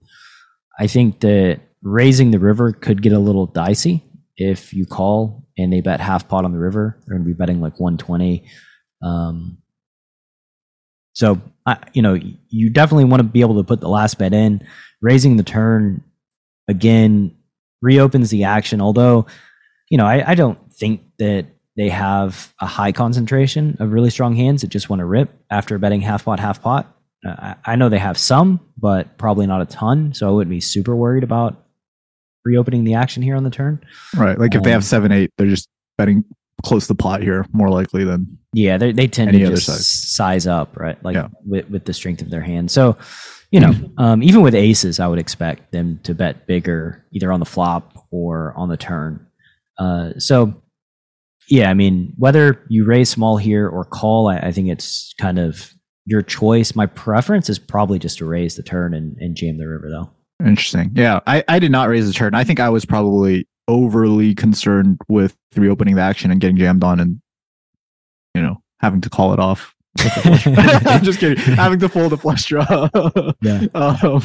I 0.78 0.86
think 0.88 1.20
that 1.20 1.60
raising 1.82 2.30
the 2.32 2.38
river 2.38 2.72
could 2.72 3.02
get 3.02 3.12
a 3.12 3.18
little 3.18 3.46
dicey 3.46 4.02
if 4.36 4.74
you 4.74 4.84
call 4.84 5.46
and 5.56 5.72
they 5.72 5.80
bet 5.80 6.00
half 6.00 6.28
pot 6.28 6.44
on 6.44 6.52
the 6.52 6.58
river. 6.58 6.98
They're 7.06 7.16
going 7.16 7.24
to 7.26 7.32
be 7.32 7.36
betting 7.38 7.60
like 7.60 7.78
120. 7.80 8.44
Um, 9.02 9.58
so, 11.16 11.40
I, 11.64 11.78
you 11.94 12.02
know, 12.02 12.18
you 12.50 12.68
definitely 12.68 13.06
want 13.06 13.20
to 13.20 13.24
be 13.24 13.40
able 13.40 13.56
to 13.56 13.64
put 13.64 13.80
the 13.80 13.88
last 13.88 14.18
bet 14.18 14.34
in. 14.34 14.62
Raising 15.00 15.38
the 15.38 15.42
turn 15.42 16.04
again 16.68 17.34
reopens 17.80 18.28
the 18.28 18.44
action. 18.44 18.82
Although, 18.82 19.24
you 19.88 19.96
know, 19.96 20.04
I, 20.04 20.32
I 20.32 20.34
don't 20.34 20.58
think 20.74 21.00
that 21.18 21.46
they 21.74 21.88
have 21.88 22.52
a 22.60 22.66
high 22.66 22.92
concentration 22.92 23.78
of 23.80 23.92
really 23.92 24.10
strong 24.10 24.36
hands 24.36 24.60
that 24.60 24.68
just 24.68 24.90
want 24.90 25.00
to 25.00 25.06
rip 25.06 25.30
after 25.48 25.78
betting 25.78 26.02
half 26.02 26.26
pot, 26.26 26.38
half 26.38 26.60
pot. 26.60 26.94
Uh, 27.26 27.54
I, 27.64 27.76
know 27.76 27.88
they 27.88 27.98
have 27.98 28.18
some, 28.18 28.60
but 28.76 29.16
probably 29.16 29.46
not 29.46 29.62
a 29.62 29.66
ton. 29.66 30.12
So 30.12 30.28
I 30.28 30.32
wouldn't 30.32 30.50
be 30.50 30.60
super 30.60 30.94
worried 30.94 31.24
about 31.24 31.64
reopening 32.44 32.84
the 32.84 32.92
action 32.92 33.22
here 33.22 33.36
on 33.36 33.42
the 33.42 33.50
turn. 33.50 33.82
right 34.16 34.38
like 34.38 34.54
if 34.54 34.62
they 34.62 34.70
Um, 34.70 34.74
have 34.74 34.84
seven 34.84 35.12
eight 35.12 35.30
they're 35.36 35.48
just 35.48 35.68
betting 35.98 36.24
close 36.64 36.84
to 36.86 36.88
the 36.88 36.94
pot 36.94 37.22
here 37.22 37.44
more 37.52 37.68
likely 37.70 38.04
than 38.04 38.38
Yeah, 38.52 38.78
they 38.78 38.92
they 38.92 39.08
tend 39.08 39.30
Any 39.30 39.40
to 39.40 39.46
other 39.46 39.56
just 39.56 39.66
size. 40.16 40.46
up, 40.46 40.76
right? 40.76 41.02
Like 41.04 41.14
Yeah. 41.14 41.28
with 41.44 41.68
with 41.70 41.84
the 41.84 41.92
strength 41.92 42.22
of 42.22 42.30
their 42.30 42.40
hand. 42.42 42.70
So, 42.70 42.96
you 43.50 43.60
know, 43.60 43.72
um, 43.98 44.22
even 44.22 44.42
with 44.42 44.54
aces, 44.54 44.98
I 45.00 45.06
would 45.06 45.18
expect 45.18 45.72
them 45.72 46.00
to 46.04 46.14
bet 46.14 46.46
bigger 46.46 47.04
either 47.12 47.30
on 47.32 47.40
the 47.40 47.46
flop 47.46 48.06
or 48.10 48.52
on 48.56 48.68
the 48.68 48.76
turn. 48.76 49.26
Uh, 49.78 50.12
so, 50.18 50.62
yeah, 51.48 51.70
I 51.70 51.74
mean, 51.74 52.12
whether 52.16 52.64
you 52.68 52.84
raise 52.84 53.08
small 53.10 53.36
here 53.36 53.68
or 53.68 53.84
call, 53.84 54.28
I, 54.28 54.38
I 54.38 54.52
think 54.52 54.68
it's 54.68 55.14
kind 55.20 55.38
of 55.38 55.72
your 56.06 56.22
choice. 56.22 56.74
My 56.74 56.86
preference 56.86 57.48
is 57.48 57.58
probably 57.58 57.98
just 57.98 58.18
to 58.18 58.24
raise 58.24 58.56
the 58.56 58.62
turn 58.62 58.94
and, 58.94 59.16
and 59.18 59.36
jam 59.36 59.58
the 59.58 59.68
river, 59.68 59.88
though. 59.90 60.10
Interesting. 60.44 60.90
Yeah, 60.94 61.20
I, 61.26 61.44
I 61.48 61.58
did 61.58 61.70
not 61.70 61.88
raise 61.88 62.06
the 62.06 62.12
turn. 62.12 62.34
I 62.34 62.44
think 62.44 62.58
I 62.60 62.68
was 62.68 62.84
probably 62.84 63.46
overly 63.68 64.34
concerned 64.34 65.00
with 65.08 65.36
reopening 65.56 65.94
the 65.96 66.02
action 66.02 66.30
and 66.30 66.40
getting 66.40 66.56
jammed 66.56 66.84
on 66.84 67.00
and, 67.00 67.20
you 68.34 68.42
know, 68.42 68.60
having 68.80 69.00
to 69.02 69.10
call 69.10 69.32
it 69.32 69.38
off. 69.40 69.74
I'm 69.98 71.02
just 71.04 71.18
kidding. 71.18 71.38
having 71.54 71.78
to 71.80 71.88
fold 71.88 72.12
the 72.12 72.16
flush 72.18 72.46
draw 72.46 72.88
Yeah. 73.42 73.66
um, 73.74 74.22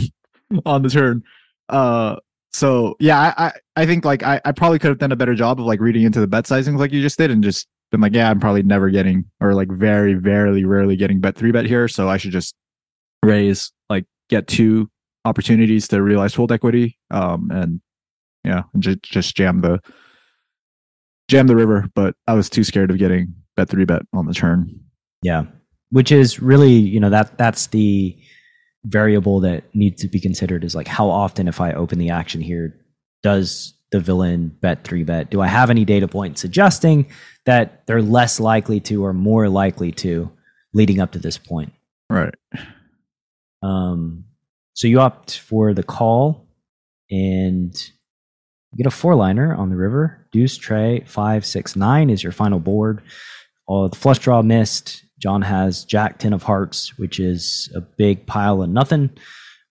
on 0.65 0.81
the 0.81 0.89
turn. 0.89 1.23
Uh, 1.69 2.17
so 2.53 2.95
yeah, 2.99 3.19
I, 3.19 3.45
I, 3.45 3.51
I 3.77 3.85
think 3.85 4.03
like 4.05 4.23
I, 4.23 4.41
I 4.43 4.51
probably 4.51 4.79
could 4.79 4.89
have 4.89 4.97
done 4.97 5.11
a 5.11 5.15
better 5.15 5.35
job 5.35 5.59
of 5.59 5.65
like 5.65 5.79
reading 5.79 6.03
into 6.03 6.19
the 6.19 6.27
bet 6.27 6.45
sizings 6.45 6.77
like 6.77 6.91
you 6.91 7.01
just 7.01 7.17
did 7.17 7.31
and 7.31 7.43
just 7.43 7.67
been 7.91 8.01
like, 8.01 8.13
yeah, 8.13 8.29
I'm 8.29 8.39
probably 8.39 8.63
never 8.63 8.89
getting 8.89 9.25
or 9.39 9.53
like 9.53 9.69
very, 9.71 10.13
very 10.15 10.65
rarely 10.65 10.95
getting 10.95 11.19
bet 11.21 11.35
three 11.35 11.51
bet 11.51 11.65
here. 11.65 11.87
So 11.87 12.09
I 12.09 12.17
should 12.17 12.31
just 12.31 12.55
raise, 13.23 13.71
like 13.89 14.05
get 14.29 14.47
two 14.47 14.89
opportunities 15.25 15.87
to 15.89 16.01
realize 16.01 16.33
fold 16.33 16.51
equity. 16.51 16.97
Um, 17.11 17.49
and 17.51 17.81
yeah, 18.43 18.63
and 18.73 18.83
just, 18.83 19.01
just 19.03 19.35
jam 19.35 19.61
the, 19.61 19.79
jam 21.29 21.47
the 21.47 21.55
river. 21.55 21.87
But 21.95 22.15
I 22.27 22.33
was 22.33 22.49
too 22.49 22.63
scared 22.63 22.91
of 22.91 22.97
getting 22.97 23.33
bet 23.55 23.69
three 23.69 23.85
bet 23.85 24.01
on 24.13 24.25
the 24.25 24.33
turn. 24.33 24.79
Yeah. 25.21 25.43
Which 25.91 26.11
is 26.11 26.41
really, 26.41 26.73
you 26.73 26.99
know, 26.99 27.09
that 27.09 27.37
that's 27.37 27.67
the 27.67 28.17
variable 28.85 29.41
that 29.41 29.63
needs 29.75 30.01
to 30.01 30.07
be 30.07 30.19
considered 30.19 30.63
is 30.63 30.73
like 30.73 30.87
how 30.87 31.09
often 31.09 31.47
if 31.47 31.61
I 31.61 31.73
open 31.73 31.99
the 31.99 32.09
action 32.09 32.41
here, 32.41 32.75
does 33.21 33.73
the 33.91 33.99
villain 33.99 34.55
bet 34.61 34.83
three 34.83 35.03
bet? 35.03 35.29
Do 35.29 35.41
I 35.41 35.47
have 35.47 35.69
any 35.69 35.85
data 35.85 36.07
points 36.07 36.41
suggesting 36.41 37.07
that 37.45 37.85
they're 37.85 38.01
less 38.01 38.39
likely 38.39 38.79
to 38.81 39.03
or 39.05 39.13
more 39.13 39.49
likely 39.49 39.91
to 39.93 40.31
leading 40.73 40.99
up 40.99 41.11
to 41.11 41.19
this 41.19 41.37
point? 41.37 41.73
Right. 42.09 42.33
Um, 43.61 44.25
so 44.73 44.87
you 44.87 44.99
opt 44.99 45.37
for 45.37 45.73
the 45.73 45.83
call 45.83 46.47
and 47.09 47.75
you 48.71 48.77
get 48.77 48.87
a 48.87 48.91
four 48.91 49.15
liner 49.15 49.53
on 49.53 49.69
the 49.69 49.75
river. 49.75 50.27
Deuce, 50.31 50.57
tray, 50.57 51.03
five, 51.05 51.45
six, 51.45 51.75
nine 51.75 52.09
is 52.09 52.23
your 52.23 52.31
final 52.31 52.59
board. 52.59 53.01
All 53.67 53.87
the 53.89 53.95
flush 53.95 54.19
draw 54.19 54.41
missed. 54.41 55.03
John 55.21 55.43
has 55.43 55.85
Jack, 55.85 56.17
10 56.17 56.33
of 56.33 56.43
hearts, 56.43 56.97
which 56.97 57.19
is 57.19 57.71
a 57.75 57.81
big 57.81 58.25
pile 58.25 58.61
of 58.61 58.69
nothing. 58.69 59.11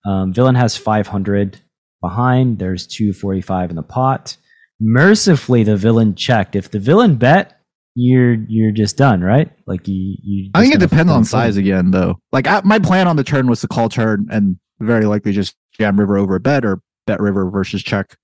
Um, 0.07 0.33
villain 0.33 0.55
has 0.55 0.77
500 0.77 1.61
behind. 2.01 2.59
There's 2.59 2.87
245 2.87 3.71
in 3.71 3.77
the 3.77 3.83
pot. 3.83 4.37
Mercifully, 4.81 5.65
the 5.65 5.77
villain 5.77 6.15
checked. 6.15 6.57
If 6.57 6.71
the 6.71 6.79
villain 6.79 7.17
bet, 7.17 7.61
you're 7.95 8.35
you're 8.49 8.71
just 8.71 8.97
done, 8.97 9.21
right? 9.21 9.51
Like 9.67 9.87
you. 9.87 10.17
you 10.23 10.51
I 10.55 10.63
think 10.63 10.75
it 10.75 10.81
depends 10.81 11.13
on 11.13 11.25
size 11.25 11.57
again, 11.57 11.91
though. 11.91 12.19
Like 12.33 12.47
I, 12.47 12.63
my 12.65 12.79
plan 12.79 13.09
on 13.09 13.17
the 13.17 13.25
turn 13.25 13.49
was 13.49 13.61
to 13.61 13.69
call 13.69 13.89
turn 13.89 14.29
and 14.31 14.57
very 14.79 15.05
likely 15.05 15.33
just 15.33 15.55
jam 15.79 15.99
river 15.99 16.17
over 16.17 16.37
a 16.37 16.41
bet 16.41 16.65
or 16.65 16.81
bet 17.07 17.21
river 17.21 17.51
versus 17.51 17.83
check. 17.83 18.17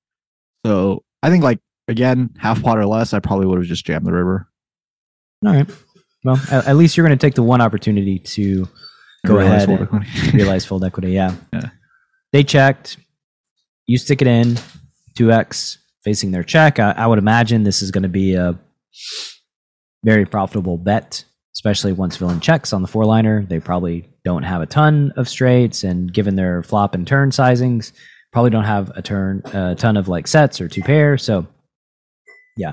So 0.65 1.03
I 1.23 1.31
think 1.31 1.45
like 1.45 1.59
again 1.89 2.31
half 2.39 2.63
pot 2.63 2.79
or 2.79 2.87
less, 2.87 3.13
I 3.13 3.19
probably 3.19 3.47
would 3.47 3.59
have 3.59 3.67
just 3.67 3.85
jammed 3.85 4.07
the 4.07 4.13
river. 4.13 4.49
All 5.45 5.53
right. 5.53 5.69
Well, 6.27 6.41
at, 6.51 6.67
at 6.67 6.77
least 6.77 6.97
you're 6.97 7.07
going 7.07 7.17
to 7.17 7.25
take 7.25 7.37
the 7.37 7.45
one 7.45 7.61
opportunity 7.61 8.19
to 8.19 8.69
go 9.25 9.37
Realize 9.37 9.65
ahead 9.65 9.89
and 9.93 10.35
realize 10.35 10.65
fold 10.65 10.85
equity. 10.85 11.13
Yeah. 11.13 11.35
Yeah. 11.53 11.71
They 12.33 12.43
checked. 12.43 12.99
You 13.87 13.97
stick 13.97 14.21
it 14.21 14.27
in, 14.27 14.59
2x 15.15 15.79
facing 16.03 16.33
their 16.33 16.43
check. 16.43 16.81
I, 16.81 16.91
I 16.91 17.07
would 17.07 17.21
imagine 17.21 17.63
this 17.63 17.81
is 17.81 17.93
going 17.93 18.03
to 18.03 18.09
be 18.09 18.35
a 18.35 18.59
very 20.03 20.27
profitable 20.27 20.77
bet, 20.77 21.25
especially 21.55 21.93
once 21.93 22.17
villain 22.17 22.41
checks 22.41 22.73
on 22.73 22.83
the 22.83 22.89
four 22.89 23.05
liner. 23.05 23.47
They 23.49 23.61
probably 23.61 24.09
don't 24.25 24.43
have 24.43 24.61
a 24.61 24.67
ton 24.67 25.13
of 25.17 25.29
straights, 25.29 25.85
and 25.85 26.13
given 26.13 26.35
their 26.35 26.65
flop 26.65 26.97
and 26.97 27.07
turn 27.07 27.31
sizings, 27.31 27.93
probably 28.33 28.51
don't 28.51 28.65
have 28.65 28.91
a 28.97 29.03
turn 29.03 29.43
a 29.55 29.77
ton 29.77 29.97
of 29.97 30.09
like 30.09 30.27
sets 30.27 30.61
or 30.61 30.69
two 30.69 30.83
pair. 30.83 31.17
So, 31.17 31.47
yeah. 32.57 32.73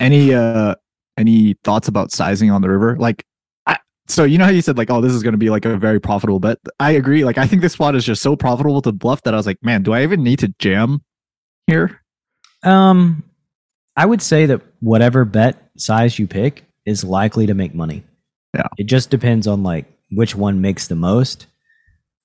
any 0.00 0.32
uh 0.32 0.74
any 1.22 1.54
thoughts 1.64 1.88
about 1.88 2.12
sizing 2.12 2.50
on 2.50 2.60
the 2.60 2.68
river 2.68 2.96
like 2.98 3.24
I, 3.66 3.78
so 4.08 4.24
you 4.24 4.36
know 4.38 4.44
how 4.44 4.50
you 4.50 4.62
said 4.62 4.76
like 4.76 4.90
oh 4.90 5.00
this 5.00 5.12
is 5.12 5.22
going 5.22 5.32
to 5.32 5.38
be 5.38 5.50
like 5.50 5.64
a 5.64 5.76
very 5.78 6.00
profitable 6.00 6.40
bet 6.40 6.58
i 6.80 6.90
agree 6.90 7.24
like 7.24 7.38
i 7.38 7.46
think 7.46 7.62
this 7.62 7.72
spot 7.74 7.94
is 7.94 8.04
just 8.04 8.22
so 8.22 8.36
profitable 8.36 8.82
to 8.82 8.92
bluff 8.92 9.22
that 9.22 9.32
i 9.34 9.36
was 9.36 9.46
like 9.46 9.58
man 9.62 9.82
do 9.82 9.92
i 9.92 10.02
even 10.02 10.22
need 10.22 10.38
to 10.40 10.52
jam 10.58 11.00
here 11.66 12.00
Um, 12.64 13.24
I 13.96 14.06
would 14.06 14.22
say 14.22 14.46
that 14.46 14.62
whatever 14.80 15.24
bet 15.24 15.70
size 15.76 16.18
you 16.18 16.26
pick 16.26 16.64
is 16.86 17.04
likely 17.04 17.46
to 17.46 17.54
make 17.54 17.74
money. 17.74 18.04
Yeah. 18.54 18.68
It 18.78 18.84
just 18.84 19.10
depends 19.10 19.46
on 19.46 19.62
like 19.62 19.86
which 20.10 20.34
one 20.34 20.60
makes 20.60 20.88
the 20.88 20.94
most. 20.96 21.46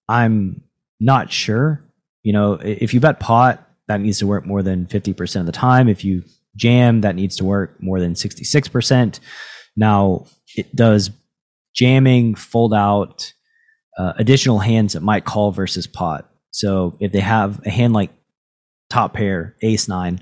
I'm 0.10 0.64
not 1.00 1.32
sure. 1.32 1.84
You 2.24 2.34
know, 2.34 2.54
if 2.54 2.94
you 2.94 3.00
bet 3.00 3.20
pot, 3.20 3.68
that 3.88 4.02
needs 4.02 4.20
to 4.20 4.28
work 4.28 4.46
more 4.46 4.62
than 4.64 4.86
50% 4.86 5.40
of 5.40 5.46
the 5.46 5.52
time. 5.52 5.88
If 5.88 6.04
you 6.04 6.24
jam, 6.58 7.02
that 7.02 7.16
needs 7.16 7.38
to 7.38 7.46
work 7.46 7.82
more 7.82 8.00
than 8.00 8.14
66%. 8.14 9.20
Now, 9.78 10.26
it 10.56 10.76
does 10.76 11.12
jamming 11.76 12.36
fold 12.36 12.74
out 12.74 13.32
uh, 13.98 14.14
additional 14.18 14.60
hands 14.60 14.94
that 14.94 15.02
might 15.02 15.26
call 15.26 15.52
versus 15.52 15.88
pot. 15.88 16.30
So 16.52 16.98
if 17.00 17.12
they 17.12 17.20
have 17.20 17.66
a 17.66 17.70
hand 17.70 17.94
like 17.94 18.12
top 18.90 19.14
pair, 19.14 19.56
ace 19.62 19.88
nine, 19.88 20.20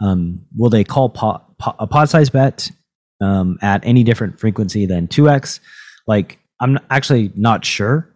um, 0.00 0.44
will 0.56 0.70
they 0.70 0.84
call 0.84 1.08
pot, 1.08 1.58
pot, 1.58 1.76
a 1.78 1.86
pot 1.86 2.08
size 2.08 2.30
bet 2.30 2.70
um, 3.20 3.58
at 3.62 3.84
any 3.84 4.02
different 4.02 4.40
frequency 4.40 4.86
than 4.86 5.08
2x? 5.08 5.60
Like, 6.06 6.38
I'm 6.60 6.78
actually 6.90 7.32
not 7.34 7.64
sure. 7.64 8.10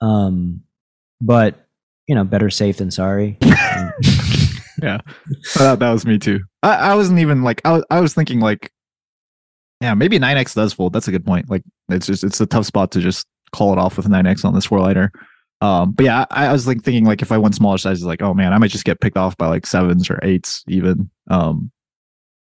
Um, 0.00 0.62
but, 1.20 1.66
you 2.08 2.14
know, 2.14 2.24
better 2.24 2.50
safe 2.50 2.78
than 2.78 2.90
sorry. 2.90 3.38
yeah. 4.82 4.98
That, 5.56 5.78
that 5.80 5.90
was 5.90 6.04
me 6.06 6.18
too. 6.18 6.40
I, 6.62 6.74
I 6.74 6.94
wasn't 6.94 7.18
even 7.20 7.42
like 7.42 7.60
I 7.64 7.72
was, 7.72 7.84
I 7.90 8.00
was 8.00 8.14
thinking 8.14 8.40
like 8.40 8.72
yeah 9.80 9.94
maybe 9.94 10.18
9x 10.18 10.54
does 10.54 10.72
fold. 10.72 10.92
That's 10.92 11.08
a 11.08 11.12
good 11.12 11.24
point. 11.26 11.48
Like 11.50 11.62
it's 11.88 12.06
just 12.06 12.24
it's 12.24 12.40
a 12.40 12.46
tough 12.46 12.66
spot 12.66 12.90
to 12.92 13.00
just 13.00 13.26
call 13.52 13.72
it 13.72 13.78
off 13.78 13.96
with 13.96 14.06
9x 14.08 14.44
on 14.44 14.54
this 14.54 14.66
four 14.66 14.80
liner. 14.80 15.12
Um 15.60 15.92
but 15.92 16.04
yeah 16.04 16.24
I, 16.30 16.46
I 16.46 16.52
was 16.52 16.66
like 16.66 16.82
thinking 16.82 17.04
like 17.04 17.22
if 17.22 17.30
i 17.30 17.38
went 17.38 17.54
smaller 17.54 17.78
sizes 17.78 18.04
like 18.04 18.20
oh 18.22 18.34
man 18.34 18.52
i 18.52 18.58
might 18.58 18.70
just 18.70 18.84
get 18.84 19.00
picked 19.00 19.16
off 19.16 19.36
by 19.36 19.46
like 19.46 19.66
sevens 19.66 20.10
or 20.10 20.18
eights 20.22 20.64
even. 20.68 21.10
Um 21.30 21.70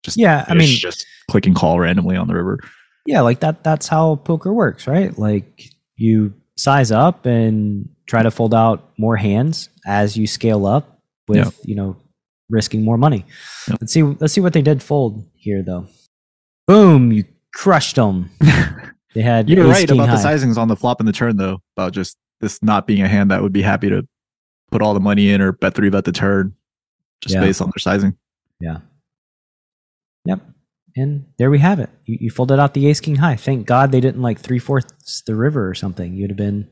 just 0.04 0.18
Yeah, 0.18 0.46
I 0.48 0.54
mean- 0.54 0.78
just 0.78 1.06
clicking 1.30 1.54
call 1.54 1.80
randomly 1.80 2.16
on 2.16 2.28
the 2.28 2.36
river. 2.36 2.60
Yeah, 3.06 3.22
like 3.22 3.40
that, 3.40 3.64
that's 3.64 3.88
how 3.88 4.16
poker 4.18 4.54
works, 4.54 4.86
right? 4.86 5.18
Like, 5.18 5.64
you 5.96 6.34
size 6.58 6.92
up 6.92 7.26
and 7.26 7.90
try 8.06 8.22
to 8.22 8.30
fold 8.30 8.54
out 8.54 8.92
more 9.00 9.16
hands 9.16 9.70
as 9.88 10.16
you 10.16 10.28
scale 10.28 10.66
up 10.68 11.00
with, 11.28 11.38
Yeah. 11.38 11.50
you 11.64 11.76
know, 11.76 11.98
risking 12.50 12.84
more 12.84 12.98
money. 12.98 13.26
Yeah. 13.68 13.76
Let's 13.80 13.94
see. 13.94 14.04
Let's 14.04 14.34
see 14.34 14.42
what 14.42 14.54
they 14.54 14.62
did 14.62 14.82
fold 14.84 15.26
here, 15.36 15.62
though. 15.64 15.88
Boom! 16.68 17.12
You 17.12 17.24
crushed 17.54 17.96
them. 17.96 18.30
They 19.16 19.24
had. 19.24 19.50
you're 19.50 19.66
right 19.68 19.90
about 19.90 20.06
the 20.06 20.24
sizings 20.24 20.56
on 20.56 20.68
the 20.68 20.76
flop 20.76 21.00
and 21.00 21.08
the 21.08 21.12
turn 21.12 21.36
though 21.36 21.64
about 21.76 21.94
just 21.94 22.16
this 22.42 22.62
not 22.62 22.86
being 22.86 23.02
a 23.02 23.08
hand 23.08 23.32
that 23.32 23.42
would 23.42 23.52
be 23.52 23.64
happy 23.64 23.90
to 23.90 24.08
put 24.72 24.84
all 24.84 24.94
the 24.94 25.00
money 25.00 25.32
in 25.32 25.42
or 25.42 25.52
bet 25.52 25.74
three 25.74 25.90
bet 25.90 26.06
the 26.06 26.12
turn 26.12 26.54
just 27.22 27.34
Yeah. 27.34 27.42
based 27.42 27.60
on 27.60 27.70
their 27.70 27.80
sizing 27.80 28.16
Yeah. 28.62 28.82
Yep. 30.26 30.42
And 30.96 31.26
there 31.40 31.50
we 31.50 31.58
have 31.58 31.80
it. 31.80 31.90
You, 32.06 32.18
you 32.22 32.30
folded 32.30 32.60
out 32.60 32.76
the 32.76 32.86
ace 32.86 33.00
king 33.00 33.16
high. 33.16 33.36
Thank 33.36 33.66
God 33.66 33.92
they 33.92 34.00
didn't 34.00 34.22
like 34.22 34.40
three 34.40 34.60
fourths 34.60 35.24
the 35.26 35.36
river 35.36 35.68
or 35.68 35.74
something. 35.74 36.14
You'd 36.14 36.30
have 36.30 36.38
been. 36.38 36.68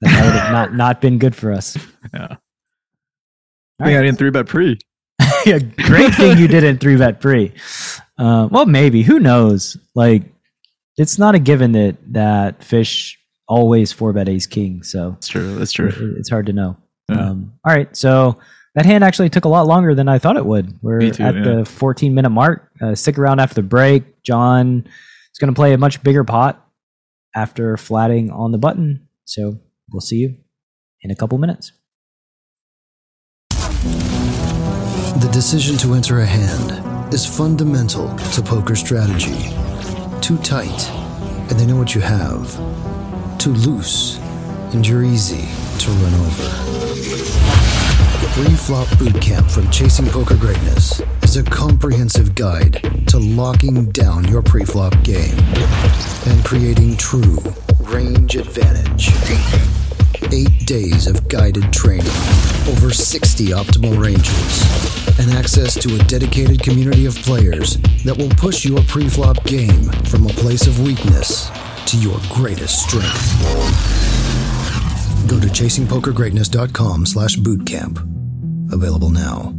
That 0.00 0.24
would 0.24 0.34
have 0.40 0.52
not 0.52 0.74
not 0.74 1.00
been 1.02 1.18
good 1.18 1.36
for 1.36 1.52
us. 1.52 1.76
yeah 2.14 2.36
All 3.80 3.86
I 3.86 3.90
think 3.90 3.98
I 3.98 4.02
didn't 4.02 4.18
three 4.18 4.30
bet 4.30 4.46
pre. 4.46 4.78
yeah, 5.46 5.58
great 5.58 6.14
thing 6.14 6.38
you 6.38 6.48
didn't 6.48 6.78
three 6.78 6.96
bet 6.96 7.20
pre. 7.20 7.52
Uh, 8.18 8.48
well, 8.50 8.66
maybe 8.66 9.02
who 9.02 9.18
knows? 9.20 9.76
Like, 9.94 10.22
it's 10.96 11.18
not 11.18 11.34
a 11.34 11.38
given 11.38 11.72
that 11.72 11.96
that 12.12 12.64
fish 12.64 13.18
always 13.48 13.92
four 13.92 14.12
bet 14.12 14.28
ace 14.28 14.46
king. 14.46 14.82
So 14.82 15.10
That's 15.12 15.28
true. 15.28 15.54
That's 15.56 15.72
true. 15.72 15.88
it- 15.88 16.18
it's 16.18 16.30
hard 16.30 16.46
to 16.46 16.52
know. 16.52 16.76
Yeah. 17.08 17.20
Um, 17.30 17.52
all 17.64 17.74
right, 17.74 17.94
so 17.96 18.38
that 18.74 18.84
hand 18.84 19.04
actually 19.04 19.30
took 19.30 19.44
a 19.44 19.48
lot 19.48 19.66
longer 19.66 19.94
than 19.94 20.08
I 20.08 20.18
thought 20.18 20.36
it 20.36 20.44
would. 20.44 20.78
We're 20.82 21.10
too, 21.10 21.22
at 21.22 21.34
yeah. 21.34 21.42
the 21.42 21.64
14 21.64 22.14
minute 22.14 22.30
mark. 22.30 22.70
Uh, 22.80 22.94
stick 22.94 23.18
around 23.18 23.40
after 23.40 23.54
the 23.54 23.62
break. 23.62 24.22
John 24.22 24.86
is 24.86 25.38
going 25.38 25.52
to 25.52 25.56
play 25.56 25.72
a 25.72 25.78
much 25.78 26.02
bigger 26.02 26.24
pot 26.24 26.62
after 27.34 27.76
flatting 27.76 28.30
on 28.30 28.52
the 28.52 28.58
button. 28.58 29.08
So 29.24 29.58
we'll 29.90 30.00
see 30.00 30.16
you 30.16 30.36
in 31.02 31.10
a 31.10 31.14
couple 31.14 31.38
minutes. 31.38 31.72
The 35.20 35.30
decision 35.32 35.76
to 35.78 35.94
enter 35.94 36.20
a 36.20 36.26
hand 36.26 37.14
is 37.14 37.24
fundamental 37.24 38.14
to 38.16 38.42
poker 38.42 38.76
strategy. 38.76 39.50
Too 40.20 40.36
tight, 40.38 40.90
and 41.48 41.58
they 41.58 41.66
know 41.66 41.76
what 41.76 41.94
you 41.94 42.00
have. 42.00 42.50
Too 43.38 43.52
loose, 43.52 44.18
and 44.72 44.86
you're 44.86 45.04
easy 45.04 45.48
to 45.78 45.90
run 45.90 46.14
over. 46.14 46.48
Preflop 48.34 48.86
Bootcamp 48.98 49.50
from 49.50 49.70
Chasing 49.70 50.06
Poker 50.06 50.36
Greatness 50.36 51.00
is 51.22 51.36
is 51.36 51.46
a 51.46 51.50
comprehensive 51.50 52.34
guide 52.34 52.80
to 53.06 53.18
locking 53.18 53.90
down 53.90 54.26
your 54.28 54.42
preflop 54.42 54.92
game 55.04 55.38
and 56.32 56.44
creating 56.44 56.96
true 56.96 57.38
range 57.82 58.36
advantage. 58.36 59.75
Eight 60.32 60.66
days 60.66 61.06
of 61.06 61.28
guided 61.28 61.72
training, 61.72 62.06
over 62.68 62.90
60 62.90 63.46
optimal 63.46 64.02
ranges, 64.02 65.18
and 65.20 65.30
access 65.38 65.74
to 65.80 65.94
a 65.94 65.98
dedicated 66.04 66.62
community 66.62 67.06
of 67.06 67.14
players 67.16 67.76
that 68.04 68.16
will 68.16 68.30
push 68.30 68.64
your 68.64 68.82
pre-flop 68.82 69.42
game 69.44 69.84
from 70.04 70.26
a 70.26 70.30
place 70.30 70.66
of 70.66 70.80
weakness 70.80 71.48
to 71.86 71.96
your 71.98 72.18
greatest 72.28 72.82
strength. 72.88 73.40
Go 75.28 75.38
to 75.38 75.46
chasingpokergreatness.com 75.46 77.06
slash 77.06 77.36
bootcamp. 77.36 78.72
Available 78.72 79.10
now. 79.10 79.54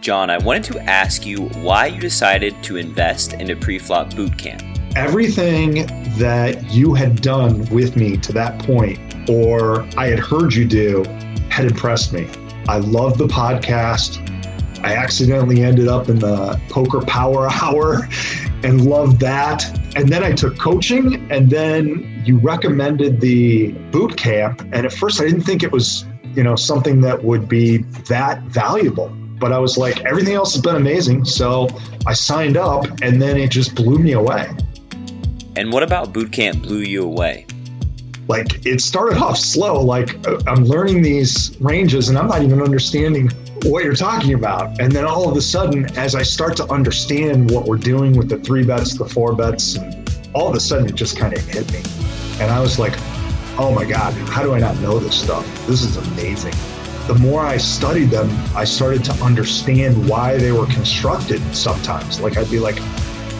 John, 0.00 0.30
I 0.30 0.38
wanted 0.38 0.64
to 0.64 0.80
ask 0.80 1.24
you 1.26 1.48
why 1.60 1.86
you 1.86 2.00
decided 2.00 2.60
to 2.64 2.76
invest 2.76 3.34
in 3.34 3.50
a 3.50 3.56
preflop 3.56 4.12
bootcamp. 4.14 4.81
Everything 4.94 5.86
that 6.18 6.70
you 6.70 6.92
had 6.92 7.22
done 7.22 7.64
with 7.70 7.96
me 7.96 8.18
to 8.18 8.32
that 8.32 8.58
point, 8.62 8.98
or 9.28 9.82
I 9.96 10.08
had 10.08 10.18
heard 10.18 10.52
you 10.52 10.66
do, 10.66 11.02
had 11.48 11.64
impressed 11.64 12.12
me. 12.12 12.28
I 12.68 12.76
loved 12.76 13.18
the 13.18 13.26
podcast. 13.26 14.20
I 14.84 14.94
accidentally 14.94 15.62
ended 15.62 15.88
up 15.88 16.10
in 16.10 16.18
the 16.18 16.60
poker 16.68 17.00
power 17.00 17.48
hour 17.62 18.06
and 18.62 18.84
loved 18.84 19.18
that. 19.20 19.64
And 19.96 20.10
then 20.10 20.22
I 20.22 20.32
took 20.32 20.58
coaching, 20.58 21.26
and 21.30 21.48
then 21.48 22.22
you 22.26 22.38
recommended 22.38 23.20
the 23.20 23.72
boot 23.92 24.18
camp. 24.18 24.60
And 24.72 24.84
at 24.84 24.92
first, 24.92 25.22
I 25.22 25.24
didn't 25.24 25.42
think 25.42 25.62
it 25.62 25.72
was, 25.72 26.04
you 26.34 26.42
know, 26.42 26.54
something 26.54 27.00
that 27.00 27.24
would 27.24 27.48
be 27.48 27.78
that 28.08 28.42
valuable 28.42 29.10
but 29.40 29.50
I 29.50 29.58
was 29.58 29.76
like, 29.76 30.04
everything 30.04 30.34
else 30.34 30.52
has 30.52 30.62
been 30.62 30.76
amazing. 30.76 31.24
So 31.24 31.68
I 32.06 32.12
signed 32.12 32.56
up 32.56 32.86
and 33.02 33.20
then 33.20 33.36
it 33.36 33.50
just 33.50 33.74
blew 33.74 33.98
me 33.98 34.12
away. 34.12 34.48
And 35.56 35.72
what 35.72 35.82
about 35.82 36.12
boot 36.12 36.32
camp 36.32 36.62
blew 36.62 36.78
you 36.78 37.04
away? 37.04 37.46
Like 38.28 38.64
it 38.64 38.80
started 38.80 39.18
off 39.18 39.36
slow. 39.36 39.80
Like 39.80 40.26
uh, 40.26 40.40
I'm 40.46 40.64
learning 40.64 41.02
these 41.02 41.56
ranges 41.60 42.08
and 42.08 42.16
I'm 42.16 42.28
not 42.28 42.42
even 42.42 42.62
understanding 42.62 43.28
what 43.64 43.84
you're 43.84 43.94
talking 43.94 44.34
about. 44.34 44.80
And 44.80 44.90
then 44.90 45.04
all 45.04 45.28
of 45.28 45.36
a 45.36 45.40
sudden, 45.40 45.86
as 45.98 46.14
I 46.14 46.22
start 46.22 46.56
to 46.56 46.68
understand 46.70 47.50
what 47.50 47.66
we're 47.66 47.76
doing 47.76 48.16
with 48.16 48.28
the 48.28 48.38
three 48.38 48.64
bets, 48.64 48.96
the 48.96 49.04
four 49.04 49.34
bets, 49.34 49.76
and 49.76 50.10
all 50.34 50.48
of 50.48 50.54
a 50.54 50.60
sudden 50.60 50.86
it 50.86 50.94
just 50.94 51.18
kind 51.18 51.34
of 51.34 51.44
hit 51.46 51.70
me. 51.72 51.82
And 52.40 52.50
I 52.50 52.60
was 52.60 52.78
like, 52.78 52.94
oh 53.58 53.72
my 53.74 53.84
God, 53.84 54.14
how 54.28 54.42
do 54.42 54.54
I 54.54 54.58
not 54.58 54.76
know 54.78 54.98
this 54.98 55.20
stuff? 55.20 55.44
This 55.66 55.82
is 55.82 55.96
amazing 55.96 56.54
the 57.06 57.14
more 57.14 57.40
I 57.40 57.56
studied 57.56 58.10
them, 58.10 58.30
I 58.54 58.62
started 58.62 59.02
to 59.04 59.12
understand 59.24 60.08
why 60.08 60.36
they 60.36 60.52
were 60.52 60.66
constructed 60.66 61.42
sometimes. 61.54 62.20
Like 62.20 62.36
I'd 62.36 62.48
be 62.48 62.60
like, 62.60 62.76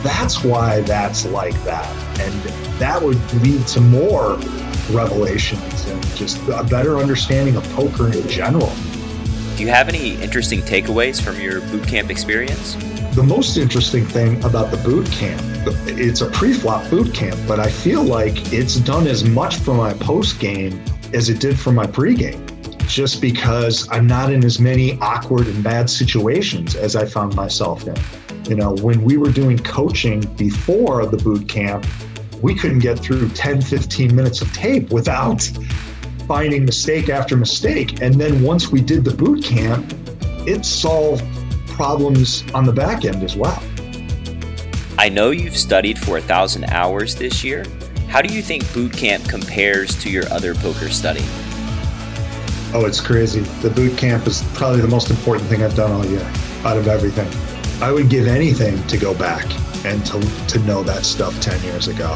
that's 0.03 0.43
why 0.45 0.81
that's 0.83 1.25
like 1.27 1.55
that. 1.65 1.89
And 2.21 2.33
that 2.79 3.01
would 3.01 3.19
lead 3.43 3.67
to 3.69 3.81
more 3.81 4.37
revelations 4.91 5.89
and 5.89 6.05
just 6.17 6.39
a 6.49 6.65
better 6.65 6.99
understanding 6.99 7.57
of 7.57 7.65
poker 7.71 8.13
in 8.13 8.27
general. 8.29 8.73
Do 9.57 9.63
you 9.63 9.69
have 9.69 9.89
any 9.89 10.21
interesting 10.23 10.61
takeaways 10.61 11.21
from 11.21 11.41
your 11.41 11.61
boot 11.63 11.87
camp 11.87 12.11
experience? 12.11 12.75
The 13.15 13.23
most 13.23 13.57
interesting 13.57 14.07
thing 14.07 14.43
about 14.45 14.71
the 14.71 14.79
boot 14.79 15.07
camp, 15.13 15.41
it's 15.87 16.23
a 16.23 16.31
pre-flop 16.31 16.89
boot 16.91 17.15
camp, 17.15 17.39
but 17.47 17.61
I 17.61 17.71
feel 17.71 18.03
like 18.03 18.53
it's 18.53 18.77
done 18.77 19.07
as 19.07 19.23
much 19.23 19.57
for 19.57 19.75
my 19.75 19.93
post 19.95 20.41
game 20.41 20.83
as 21.13 21.29
it 21.29 21.39
did 21.39 21.59
for 21.59 21.73
my 21.73 21.87
pre-game 21.87 22.45
just 22.87 23.21
because 23.23 23.89
I'm 23.91 24.07
not 24.07 24.33
in 24.33 24.45
as 24.45 24.59
many 24.59 24.99
awkward 25.01 25.47
and 25.47 25.63
bad 25.63 25.89
situations 25.89 26.75
as 26.75 26.97
I 26.97 27.07
found 27.07 27.35
myself 27.35 27.87
in. 27.87 27.95
You 28.45 28.57
know, 28.57 28.75
when 28.77 29.05
we 29.05 29.17
were 29.17 29.31
doing 29.31 29.59
coaching 29.59 30.21
before 30.37 31.07
the 31.07 31.17
boot 31.17 31.49
camp, 31.49 31.87
we 32.43 32.55
couldn't 32.55 32.81
get 32.81 32.99
through 32.99 33.29
10, 33.31 33.63
15 33.63 34.15
minutes 34.15 34.43
of 34.43 34.53
tape 34.53 34.91
without 34.91 35.43
finding 36.27 36.65
mistake 36.65 37.09
after 37.09 37.37
mistake. 37.37 38.03
And 38.03 38.15
then 38.15 38.43
once 38.43 38.71
we 38.71 38.81
did 38.81 39.05
the 39.05 39.15
boot 39.15 39.45
camp, 39.45 39.95
it 40.47 40.65
solved 40.65 41.25
problems 41.69 42.45
on 42.53 42.65
the 42.65 42.73
back 42.73 43.05
end 43.05 43.23
as 43.23 43.37
well. 43.37 43.63
I 44.99 45.09
know 45.09 45.31
you've 45.31 45.57
studied 45.57 45.99
for 45.99 46.19
a 46.19 46.21
thousand 46.21 46.65
hours 46.65 47.15
this 47.15 47.45
year. 47.45 47.65
How 48.09 48.21
do 48.21 48.35
you 48.35 48.43
think 48.43 48.71
boot 48.75 48.93
camp 48.93 49.29
compares 49.29 49.97
to 50.03 50.11
your 50.11 50.29
other 50.31 50.55
poker 50.55 50.91
study? 50.91 51.25
Oh, 52.75 52.85
it's 52.87 53.01
crazy. 53.01 53.41
The 53.63 53.71
boot 53.71 53.97
camp 53.97 54.27
is 54.27 54.43
probably 54.55 54.81
the 54.81 54.89
most 54.89 55.11
important 55.11 55.49
thing 55.49 55.63
I've 55.63 55.77
done 55.77 55.93
all 55.93 56.05
year 56.05 56.29
out 56.65 56.77
of 56.77 56.89
everything. 56.89 57.29
I 57.83 57.91
would 57.91 58.09
give 58.09 58.29
anything 58.29 58.81
to 58.87 58.97
go 58.97 59.13
back 59.13 59.45
and 59.85 60.07
to, 60.07 60.21
to 60.47 60.61
know 60.61 60.85
that 60.85 61.05
stuff 61.05 61.41
10 61.41 61.65
years 61.65 61.89
ago. 61.89 62.15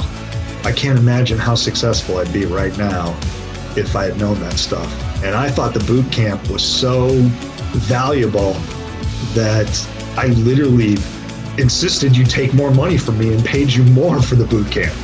I 0.62 0.70
can't 0.70 0.96
imagine 0.96 1.38
how 1.38 1.56
successful 1.56 2.18
I'd 2.18 2.32
be 2.32 2.44
right 2.44 2.78
now 2.78 3.18
if 3.76 3.96
I 3.96 4.04
had 4.04 4.16
known 4.16 4.38
that 4.38 4.58
stuff. 4.58 4.88
And 5.24 5.34
I 5.34 5.50
thought 5.50 5.74
the 5.74 5.80
boot 5.80 6.08
camp 6.12 6.48
was 6.50 6.62
so 6.62 7.08
valuable 7.88 8.52
that 9.34 9.88
I 10.16 10.28
literally 10.28 10.98
insisted 11.58 12.16
you 12.16 12.24
take 12.24 12.54
more 12.54 12.70
money 12.70 12.96
from 12.96 13.18
me 13.18 13.34
and 13.34 13.44
paid 13.44 13.72
you 13.72 13.82
more 13.86 14.22
for 14.22 14.36
the 14.36 14.46
boot 14.46 14.70
camp 14.70 14.96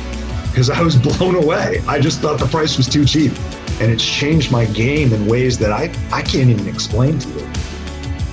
because 0.49 0.69
I 0.69 0.81
was 0.81 0.95
blown 1.17 1.35
away. 1.35 1.83
I 1.89 1.99
just 1.99 2.21
thought 2.21 2.39
the 2.39 2.45
price 2.45 2.77
was 2.77 2.87
too 2.87 3.03
cheap 3.03 3.33
and 3.81 3.91
it's 3.91 4.05
changed 4.05 4.49
my 4.49 4.63
game 4.67 5.11
in 5.11 5.27
ways 5.27 5.59
that 5.59 5.73
I, 5.73 5.93
I 6.13 6.21
can't 6.21 6.49
even 6.49 6.69
explain 6.69 7.19
to 7.19 7.27
you. 7.27 7.52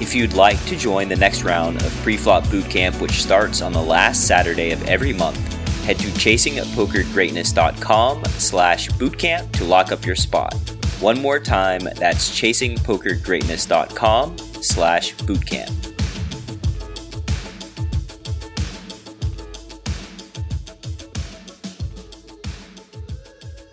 If 0.01 0.15
you'd 0.15 0.33
like 0.33 0.65
to 0.65 0.77
join 0.77 1.11
the 1.11 1.17
next 1.17 1.43
round 1.43 1.77
of 1.77 1.93
Preflop 2.03 2.45
Bootcamp, 2.45 2.99
which 3.03 3.23
starts 3.23 3.61
on 3.61 3.75
the 3.75 3.83
last 3.83 4.27
Saturday 4.27 4.71
of 4.71 4.83
every 4.89 5.13
month, 5.13 5.37
head 5.85 5.99
to 5.99 6.07
chasingpokergreatness.com 6.07 8.25
slash 8.25 8.89
bootcamp 8.89 9.53
to 9.53 9.65
lock 9.65 9.93
up 9.93 10.07
your 10.07 10.17
spot. 10.17 10.55
One 11.01 11.21
more 11.21 11.39
time, 11.39 11.83
that's 11.97 12.31
chasingpokergreatness.com 12.31 14.39
slash 14.39 15.15
bootcamp. 15.17 15.77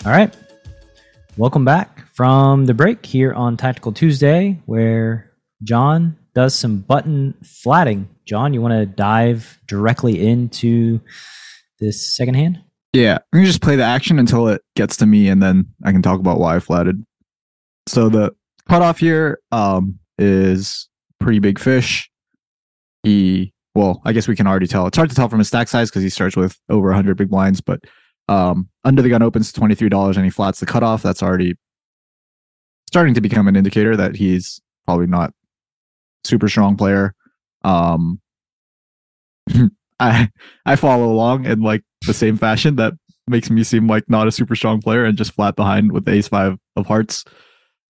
All 0.05 0.11
right. 0.11 0.35
Welcome 1.37 1.63
back 1.63 2.05
from 2.13 2.65
the 2.65 2.73
break 2.73 3.05
here 3.05 3.33
on 3.33 3.55
Tactical 3.55 3.93
Tuesday, 3.93 4.61
where 4.65 5.26
John 5.63 6.17
does 6.33 6.53
some 6.53 6.79
button 6.79 7.33
flatting. 7.43 8.09
John, 8.25 8.53
you 8.53 8.61
want 8.61 8.73
to 8.73 8.85
dive 8.85 9.59
directly 9.67 10.25
into 10.27 11.01
this 11.79 12.15
second 12.15 12.35
hand? 12.35 12.61
Yeah, 12.93 13.15
I'm 13.15 13.39
gonna 13.39 13.45
just 13.45 13.61
play 13.61 13.75
the 13.75 13.83
action 13.83 14.17
until 14.17 14.47
it 14.47 14.61
gets 14.75 14.97
to 14.97 15.05
me, 15.05 15.27
and 15.27 15.41
then 15.41 15.67
I 15.83 15.91
can 15.91 16.01
talk 16.01 16.19
about 16.19 16.39
why 16.39 16.55
I 16.55 16.59
flatted. 16.59 17.03
So 17.87 18.09
the 18.09 18.33
cutoff 18.67 18.99
here 18.99 19.39
um, 19.51 19.99
is 20.17 20.89
pretty 21.19 21.39
big 21.39 21.59
fish. 21.59 22.09
He, 23.03 23.53
well, 23.75 24.01
I 24.05 24.13
guess 24.13 24.27
we 24.27 24.35
can 24.35 24.47
already 24.47 24.67
tell. 24.67 24.87
It's 24.87 24.97
hard 24.97 25.09
to 25.09 25.15
tell 25.15 25.29
from 25.29 25.39
his 25.39 25.47
stack 25.47 25.67
size 25.67 25.89
because 25.89 26.03
he 26.03 26.09
starts 26.09 26.35
with 26.35 26.57
over 26.69 26.87
100 26.87 27.17
big 27.17 27.29
blinds, 27.29 27.61
but 27.61 27.81
um, 28.29 28.69
under 28.83 29.01
the 29.01 29.09
gun 29.09 29.21
opens 29.21 29.51
three 29.51 29.89
dollars 29.89 30.17
and 30.17 30.25
he 30.25 30.29
flats 30.29 30.59
the 30.59 30.65
cutoff. 30.65 31.01
That's 31.01 31.23
already 31.23 31.55
starting 32.87 33.13
to 33.13 33.21
become 33.21 33.47
an 33.47 33.55
indicator 33.55 33.95
that 33.95 34.15
he's 34.15 34.61
probably 34.85 35.07
not 35.07 35.33
super 36.23 36.47
strong 36.47 36.77
player. 36.77 37.13
Um, 37.63 38.19
I 39.99 40.29
I 40.65 40.75
follow 40.75 41.05
along 41.05 41.45
in 41.45 41.61
like 41.61 41.83
the 42.05 42.13
same 42.13 42.37
fashion 42.37 42.75
that 42.75 42.93
makes 43.27 43.49
me 43.49 43.63
seem 43.63 43.87
like 43.87 44.09
not 44.09 44.27
a 44.27 44.31
super 44.31 44.55
strong 44.55 44.81
player 44.81 45.05
and 45.05 45.17
just 45.17 45.33
flat 45.33 45.55
behind 45.55 45.91
with 45.91 46.05
the 46.05 46.13
ace 46.13 46.27
five 46.27 46.57
of 46.75 46.85
hearts. 46.85 47.25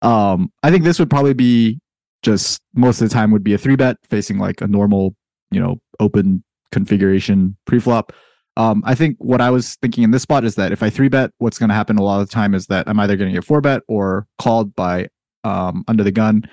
Um, 0.02 0.52
I 0.64 0.72
think 0.72 0.84
this 0.84 1.00
would 1.00 1.10
probably 1.10 1.34
be 1.34 1.80
just 2.24 2.62
most 2.74 3.02
of 3.02 3.10
the 3.10 3.14
time 3.14 3.32
would 3.32 3.44
be 3.44 3.54
a 3.54 3.58
three 3.58 3.76
bet 3.76 3.98
facing 4.10 4.38
like 4.38 4.62
a 4.62 4.68
normal, 4.68 5.16
you 5.52 5.60
know, 5.60 5.80
open 6.00 6.44
configuration 6.72 7.56
pre-flop. 7.66 8.14
Um, 8.58 8.82
I 8.86 8.96
think 8.96 9.18
what 9.20 9.40
I 9.40 9.52
was 9.52 9.76
thinking 9.76 10.04
in 10.04 10.12
this 10.12 10.24
spot 10.24 10.44
is 10.44 10.56
that 10.56 10.72
if 10.72 10.82
I 10.82 10.90
three 10.90 11.10
bet, 11.10 11.32
what's 11.38 11.60
going 11.60 11.70
to 11.70 11.76
happen 11.76 11.98
a 11.98 12.04
lot 12.04 12.22
of 12.22 12.28
the 12.28 12.34
time 12.34 12.56
is 12.56 12.66
that 12.68 12.90
I'm 12.90 13.00
either 13.00 13.16
going 13.16 13.30
to 13.30 13.38
get 13.38 13.46
four 13.46 13.62
bet 13.62 13.84
or 13.88 14.28
called 14.40 14.76
by 14.76 15.10
um, 15.44 15.84
under 15.88 16.04
the 16.04 16.12
gun, 16.12 16.44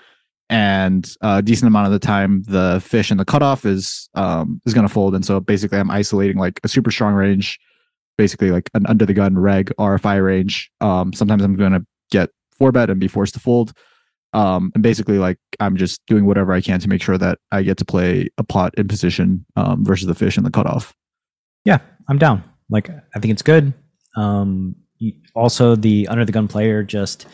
and 0.51 1.15
a 1.23 1.43
decent 1.43 1.69
amount 1.69 1.87
of 1.87 1.93
the 1.93 1.99
time 1.99 2.43
the 2.43 2.83
fish 2.85 3.11
and 3.11 3.19
the 3.19 3.25
cutoff 3.25 3.65
is 3.65 4.09
um, 4.15 4.61
is 4.67 4.75
going 4.75 4.87
to 4.87 4.93
fold, 4.93 5.15
and 5.15 5.25
so 5.25 5.41
basically 5.41 5.79
I'm 5.79 5.91
isolating 5.91 6.37
like 6.37 6.61
a 6.65 6.69
super 6.69 6.91
strong 6.91 7.15
range, 7.15 7.59
basically 8.19 8.51
like 8.51 8.71
an 8.75 8.87
under 8.87 9.07
the 9.07 9.15
gun 9.15 9.39
reg 9.39 9.73
RFI 9.79 10.25
range. 10.25 10.71
Um, 10.81 11.13
sometimes 11.13 11.43
I'm 11.43 11.57
going 11.57 11.73
to 11.73 11.87
get 12.11 12.31
four 12.57 12.73
bet 12.73 12.91
and 12.91 13.01
be 13.01 13.09
forced 13.09 13.35
to 13.35 13.41
fold. 13.41 13.73
Um, 14.33 14.73
and 14.75 14.83
basically, 14.83 15.19
like 15.19 15.39
I'm 15.61 15.77
just 15.77 16.05
doing 16.07 16.27
whatever 16.27 16.53
I 16.53 16.61
can 16.61 16.81
to 16.81 16.89
make 16.89 17.01
sure 17.01 17.17
that 17.19 17.39
I 17.53 17.63
get 17.63 17.79
to 17.79 17.85
play 17.85 18.29
a 18.37 18.43
pot 18.43 18.75
in 18.77 18.89
position 18.89 19.47
um, 19.57 19.85
versus 19.85 20.09
the 20.09 20.15
fish 20.15 20.37
and 20.37 20.45
the 20.45 20.51
cutoff. 20.51 20.93
Yeah, 21.65 21.79
I'm 22.09 22.19
down. 22.19 22.43
Like 22.69 22.91
I 22.91 23.21
think 23.21 23.33
it's 23.33 23.43
good. 23.43 23.73
Um, 24.17 24.75
also, 25.35 25.77
the 25.77 26.09
under 26.09 26.25
the 26.25 26.33
gun 26.33 26.49
player 26.49 26.83
just 26.83 27.27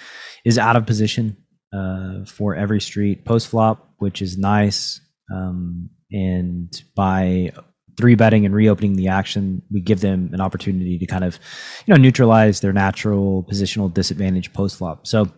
is 0.45 0.59
out 0.59 0.77
of 0.77 0.87
position 0.87 1.37
uh, 1.73 2.25
for 2.25 2.55
every 2.55 2.81
street 2.81 3.25
post 3.25 3.49
flop. 3.49 3.89
which 3.99 4.23
is 4.23 4.39
nice. 4.39 5.01
Um, 5.33 5.91
and 6.11 6.73
by 6.97 7.53
three 7.97 8.15
betting 8.15 8.47
and 8.47 8.55
reopening 8.55 8.97
the 8.97 9.09
action, 9.09 9.63
we 9.71 9.81
give 9.81 10.01
them 10.01 10.31
an 10.33 10.41
opportunity 10.41 10.99
to 10.99 11.07
kind 11.07 11.23
of, 11.23 11.39
you 11.87 11.95
know, 11.95 12.01
neutralize 12.01 12.61
their 12.61 12.73
natural 12.73 13.45
positional 13.45 13.93
disadvantage 13.93 14.53
post 14.53 14.79
flop. 14.79 15.07
So, 15.07 15.31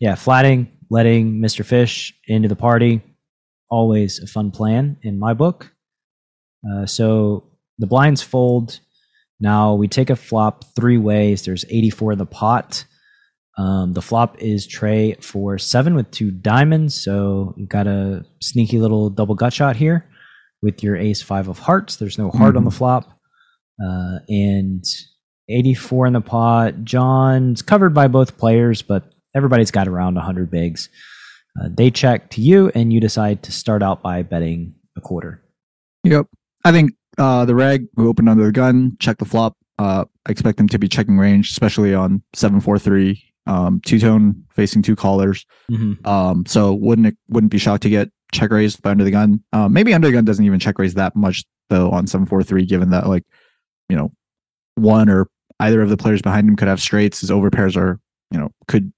yeah, 0.00 0.14
flatting, 0.14 0.72
letting 0.88 1.40
Mr. 1.40 1.64
Fish 1.64 2.14
into 2.26 2.48
the 2.48 2.56
party, 2.56 3.02
always 3.68 4.18
a 4.18 4.26
fun 4.26 4.50
plan 4.50 4.96
in 5.02 5.18
my 5.18 5.34
book. 5.34 5.72
Uh, 6.68 6.86
so 6.86 7.50
the 7.78 7.86
blinds 7.86 8.22
fold. 8.22 8.80
Now 9.38 9.74
we 9.74 9.88
take 9.88 10.10
a 10.10 10.16
flop 10.16 10.64
three 10.74 10.98
ways. 10.98 11.44
There's 11.44 11.64
84 11.68 12.12
in 12.12 12.18
the 12.18 12.26
pot. 12.26 12.84
Um, 13.60 13.92
the 13.92 14.00
flop 14.00 14.38
is 14.38 14.66
Trey 14.66 15.14
four 15.20 15.58
seven 15.58 15.94
with 15.94 16.10
two 16.10 16.30
diamonds. 16.30 16.94
So 16.94 17.54
you've 17.58 17.68
got 17.68 17.86
a 17.86 18.24
sneaky 18.40 18.78
little 18.78 19.10
double 19.10 19.34
gut 19.34 19.52
shot 19.52 19.76
here 19.76 20.08
with 20.62 20.82
your 20.82 20.96
ace 20.96 21.20
five 21.20 21.48
of 21.48 21.58
hearts. 21.58 21.96
There's 21.96 22.16
no 22.16 22.30
heart 22.30 22.56
on 22.56 22.64
the 22.64 22.70
flop. 22.70 23.18
Uh, 23.84 24.18
and 24.28 24.84
84 25.48 26.06
in 26.06 26.12
the 26.12 26.20
pot. 26.20 26.84
John's 26.84 27.62
covered 27.62 27.92
by 27.94 28.08
both 28.08 28.38
players, 28.38 28.82
but 28.82 29.12
everybody's 29.34 29.70
got 29.70 29.88
around 29.88 30.14
100 30.14 30.50
bigs. 30.50 30.88
Uh, 31.60 31.68
they 31.72 31.90
check 31.90 32.30
to 32.30 32.40
you, 32.40 32.70
and 32.74 32.92
you 32.92 33.00
decide 33.00 33.42
to 33.42 33.52
start 33.52 33.82
out 33.82 34.02
by 34.02 34.22
betting 34.22 34.74
a 34.96 35.00
quarter. 35.00 35.42
Yep. 36.04 36.26
I 36.64 36.72
think 36.72 36.92
uh, 37.18 37.44
the 37.44 37.54
reg 37.54 37.86
who 37.96 38.08
opened 38.08 38.28
under 38.28 38.44
the 38.44 38.52
gun, 38.52 38.96
check 39.00 39.18
the 39.18 39.24
flop. 39.24 39.56
Uh, 39.78 40.04
I 40.26 40.30
expect 40.30 40.58
them 40.58 40.68
to 40.68 40.78
be 40.78 40.88
checking 40.88 41.18
range, 41.18 41.50
especially 41.50 41.94
on 41.94 42.22
seven 42.34 42.60
four 42.60 42.78
three, 42.78 43.29
um, 43.50 43.80
two 43.84 43.98
tone 43.98 44.44
facing 44.50 44.80
two 44.80 44.94
callers. 44.94 45.44
Mm-hmm. 45.70 46.06
Um, 46.06 46.46
so 46.46 46.72
wouldn't 46.72 47.08
it 47.08 47.16
wouldn't 47.28 47.50
be 47.50 47.58
shocked 47.58 47.82
to 47.82 47.90
get 47.90 48.08
check 48.32 48.50
raised 48.52 48.80
by 48.80 48.92
under 48.92 49.02
the 49.02 49.10
gun. 49.10 49.42
Um, 49.52 49.72
maybe 49.72 49.92
under 49.92 50.06
the 50.06 50.12
gun 50.12 50.24
doesn't 50.24 50.44
even 50.44 50.60
check 50.60 50.78
raise 50.78 50.94
that 50.94 51.16
much 51.16 51.44
though 51.68 51.90
on 51.90 52.06
seven 52.06 52.26
four 52.26 52.44
three, 52.44 52.64
given 52.64 52.90
that 52.90 53.08
like 53.08 53.24
you 53.88 53.96
know 53.96 54.12
one 54.76 55.08
or 55.10 55.28
either 55.58 55.82
of 55.82 55.88
the 55.88 55.96
players 55.96 56.22
behind 56.22 56.48
him 56.48 56.54
could 56.54 56.68
have 56.68 56.80
straights. 56.80 57.20
His 57.20 57.30
overpairs 57.30 57.76
are 57.76 57.98
you 58.30 58.38
know 58.38 58.50
could 58.68 58.92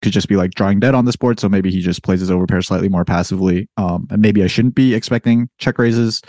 could 0.00 0.12
just 0.12 0.28
be 0.28 0.36
like 0.36 0.52
drawing 0.52 0.80
dead 0.80 0.94
on 0.94 1.04
this 1.04 1.16
board. 1.16 1.38
So 1.38 1.50
maybe 1.50 1.70
he 1.70 1.80
just 1.80 2.02
plays 2.02 2.20
his 2.20 2.30
overpair 2.30 2.64
slightly 2.64 2.88
more 2.88 3.04
passively. 3.04 3.68
Um, 3.76 4.08
and 4.10 4.22
maybe 4.22 4.42
I 4.42 4.46
shouldn't 4.46 4.74
be 4.74 4.94
expecting 4.94 5.50
check 5.58 5.78
raises 5.78 6.22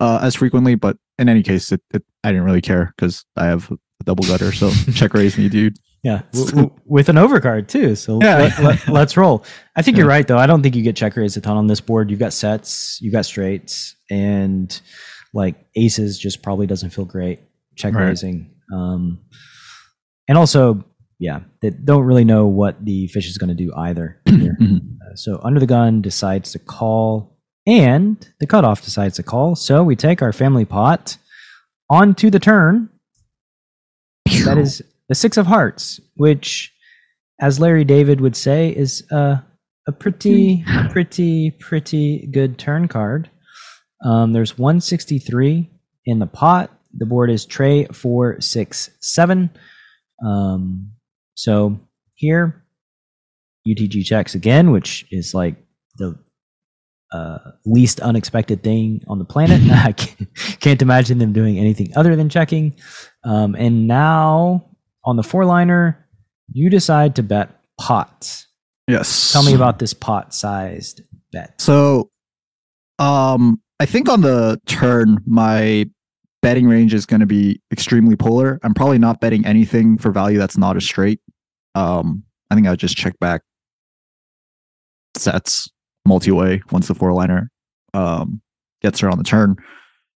uh, 0.00 0.18
as 0.22 0.34
frequently, 0.34 0.76
but 0.76 0.96
in 1.18 1.28
any 1.28 1.42
case, 1.42 1.70
it, 1.72 1.82
it 1.92 2.02
I 2.24 2.30
didn't 2.30 2.44
really 2.44 2.62
care 2.62 2.94
because 2.96 3.24
I 3.36 3.44
have 3.44 3.70
a 3.70 4.04
double 4.04 4.24
gutter. 4.24 4.50
So 4.50 4.70
check 4.94 5.12
raise 5.12 5.36
me, 5.36 5.50
dude. 5.50 5.76
Yeah, 6.02 6.22
with 6.84 7.08
an 7.08 7.14
overcard 7.16 7.68
too. 7.68 7.94
So 7.94 8.18
Yeah. 8.20 8.50
let, 8.60 8.88
us 8.96 9.16
roll. 9.16 9.44
I 9.76 9.82
think 9.82 9.96
Yeah. 9.96 10.00
you're 10.02 10.08
right, 10.08 10.26
though. 10.26 10.38
I 10.38 10.46
don't 10.46 10.60
think 10.62 10.74
you 10.74 10.82
get 10.82 10.96
check 10.96 11.16
raise 11.16 11.36
a 11.36 11.40
ton 11.40 11.56
on 11.56 11.68
this 11.68 11.80
board. 11.80 12.10
You've 12.10 12.18
got 12.18 12.32
sets, 12.32 12.98
you've 13.00 13.12
got 13.12 13.24
straights, 13.24 13.94
and 14.10 14.80
like 15.32 15.54
aces 15.76 16.18
just 16.18 16.42
probably 16.42 16.66
doesn't 16.66 16.90
feel 16.90 17.04
great 17.04 17.40
check 17.76 17.94
Right. 17.94 18.08
raising. 18.08 18.50
Um, 18.72 19.20
and 20.28 20.36
also, 20.36 20.84
yeah, 21.20 21.40
they 21.60 21.70
don't 21.70 22.02
really 22.04 22.24
know 22.24 22.46
what 22.48 22.84
the 22.84 23.06
fish 23.08 23.28
is 23.28 23.38
going 23.38 23.48
to 23.48 23.54
do 23.54 23.72
either. 23.76 24.20
Here. 24.26 24.56
Mhm. 24.60 24.96
Uh, 25.00 25.14
so 25.14 25.40
under 25.44 25.60
the 25.60 25.66
gun 25.66 26.02
decides 26.02 26.50
to 26.52 26.58
call, 26.58 27.38
and 27.64 28.28
the 28.40 28.46
cutoff 28.48 28.82
decides 28.84 29.16
to 29.16 29.22
call. 29.22 29.54
So 29.54 29.84
we 29.84 29.94
take 29.94 30.20
our 30.20 30.32
family 30.32 30.64
pot 30.64 31.16
onto 31.88 32.28
the 32.28 32.40
turn. 32.40 32.88
That 34.44 34.58
is 34.58 34.82
the 35.12 35.16
six 35.16 35.36
of 35.36 35.46
hearts, 35.46 36.00
which, 36.14 36.72
as 37.38 37.60
Larry 37.60 37.84
David 37.84 38.22
would 38.22 38.34
say, 38.34 38.70
is 38.70 39.06
uh, 39.12 39.36
a 39.86 39.92
pretty, 39.92 40.64
pretty, 40.88 41.50
pretty 41.50 42.26
good 42.28 42.56
turn 42.56 42.88
card. 42.88 43.28
Um, 44.02 44.32
there's 44.32 44.56
163 44.56 45.70
in 46.06 46.18
the 46.18 46.26
pot. 46.26 46.70
The 46.94 47.04
board 47.04 47.30
is 47.30 47.44
tray 47.44 47.84
four, 47.92 48.40
six, 48.40 48.88
seven. 49.02 49.50
Um, 50.24 50.92
so 51.34 51.78
here, 52.14 52.64
UTG 53.68 54.06
checks 54.06 54.34
again, 54.34 54.70
which 54.70 55.04
is 55.10 55.34
like 55.34 55.56
the 55.96 56.18
uh, 57.12 57.36
least 57.66 58.00
unexpected 58.00 58.62
thing 58.62 59.02
on 59.08 59.18
the 59.18 59.26
planet. 59.26 59.60
I 59.70 59.92
can't, 59.92 60.34
can't 60.60 60.80
imagine 60.80 61.18
them 61.18 61.34
doing 61.34 61.58
anything 61.58 61.92
other 61.96 62.16
than 62.16 62.30
checking. 62.30 62.76
Um, 63.24 63.54
and 63.56 63.86
now 63.86 64.70
on 65.04 65.16
the 65.16 65.22
four 65.22 65.44
liner, 65.44 66.06
you 66.52 66.70
decide 66.70 67.16
to 67.16 67.22
bet 67.22 67.60
pot. 67.78 68.46
Yes. 68.88 69.32
Tell 69.32 69.42
me 69.42 69.54
about 69.54 69.78
this 69.78 69.94
pot 69.94 70.34
sized 70.34 71.02
bet. 71.30 71.60
So, 71.60 72.10
um, 72.98 73.60
I 73.80 73.86
think 73.86 74.08
on 74.08 74.20
the 74.20 74.60
turn, 74.66 75.18
my 75.26 75.88
betting 76.40 76.66
range 76.66 76.92
is 76.92 77.06
going 77.06 77.20
to 77.20 77.26
be 77.26 77.60
extremely 77.72 78.16
polar. 78.16 78.58
I'm 78.62 78.74
probably 78.74 78.98
not 78.98 79.20
betting 79.20 79.46
anything 79.46 79.98
for 79.98 80.10
value 80.10 80.38
that's 80.38 80.58
not 80.58 80.76
a 80.76 80.80
straight. 80.80 81.20
Um, 81.74 82.24
I 82.50 82.54
think 82.54 82.66
I'll 82.66 82.76
just 82.76 82.96
check 82.96 83.18
back 83.18 83.42
sets 85.16 85.68
multi-way 86.04 86.62
once 86.70 86.88
the 86.88 86.94
four 86.94 87.12
liner 87.12 87.50
um, 87.94 88.40
gets 88.82 89.00
her 89.00 89.10
on 89.10 89.18
the 89.18 89.24
turn. 89.24 89.56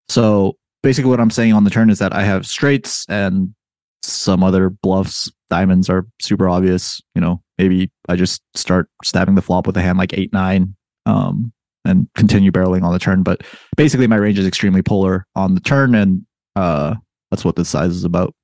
So 0.08 0.56
basically, 0.82 1.10
what 1.10 1.20
I'm 1.20 1.30
saying 1.30 1.52
on 1.52 1.64
the 1.64 1.70
turn 1.70 1.90
is 1.90 1.98
that 1.98 2.12
I 2.12 2.24
have 2.24 2.46
straights 2.46 3.06
and 3.08 3.54
some 4.02 4.42
other 4.42 4.70
bluffs. 4.70 5.30
Diamonds 5.48 5.88
are 5.88 6.06
super 6.20 6.48
obvious. 6.48 7.00
You 7.14 7.20
know, 7.20 7.42
maybe 7.58 7.90
I 8.08 8.16
just 8.16 8.42
start 8.54 8.88
stabbing 9.04 9.34
the 9.34 9.42
flop 9.42 9.66
with 9.66 9.76
a 9.76 9.82
hand 9.82 9.98
like 9.98 10.14
eight 10.14 10.32
nine. 10.32 10.74
Um, 11.06 11.52
and 11.86 12.08
continue 12.14 12.50
barreling 12.50 12.82
on 12.82 12.92
the 12.92 12.98
turn. 12.98 13.22
But 13.22 13.42
basically, 13.76 14.06
my 14.06 14.16
range 14.16 14.38
is 14.38 14.46
extremely 14.46 14.82
polar 14.82 15.26
on 15.36 15.54
the 15.54 15.60
turn, 15.60 15.94
and 15.94 16.26
uh, 16.56 16.94
that's 17.30 17.44
what 17.44 17.56
this 17.56 17.68
size 17.68 17.92
is 17.92 18.04
about. 18.04 18.34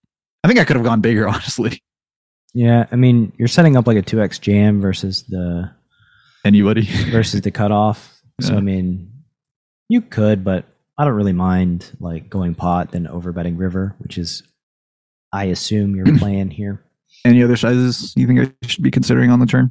I 0.45 0.49
think 0.49 0.61
I 0.61 0.65
could 0.65 0.77
have 0.77 0.85
gone 0.85 1.01
bigger, 1.01 1.29
honestly. 1.29 1.83
Yeah, 2.55 2.87
I 2.93 2.97
mean, 2.97 3.33
you're 3.39 3.49
setting 3.49 3.77
up 3.77 3.87
like 3.87 3.97
a 3.97 4.03
2x 4.03 4.41
jam 4.41 4.81
versus 4.81 5.25
the 5.25 5.71
Anybody? 6.45 6.83
versus 7.11 7.41
the 7.41 7.51
cutoff. 7.51 8.21
So 8.41 8.57
I 8.57 8.61
mean, 8.61 9.11
you 9.89 10.01
could, 10.01 10.45
but 10.45 10.65
I 10.99 11.05
don't 11.05 11.15
really 11.15 11.33
mind 11.33 11.91
like 12.01 12.29
going 12.29 12.55
pot 12.55 12.91
then 12.91 13.07
over 13.07 13.33
betting 13.33 13.57
river, 13.57 13.95
which 13.99 14.19
is 14.19 14.43
I 15.33 15.45
assume 15.45 15.95
your 15.97 16.07
plan 16.19 16.51
here. 16.51 16.83
Any 17.25 17.43
other 17.43 17.57
sizes 17.57 18.13
you 18.17 18.27
think 18.27 18.41
I 18.41 18.67
should 18.67 18.83
be 18.83 18.91
considering 18.91 19.31
on 19.31 19.39
the 19.41 19.47
turn? 19.47 19.71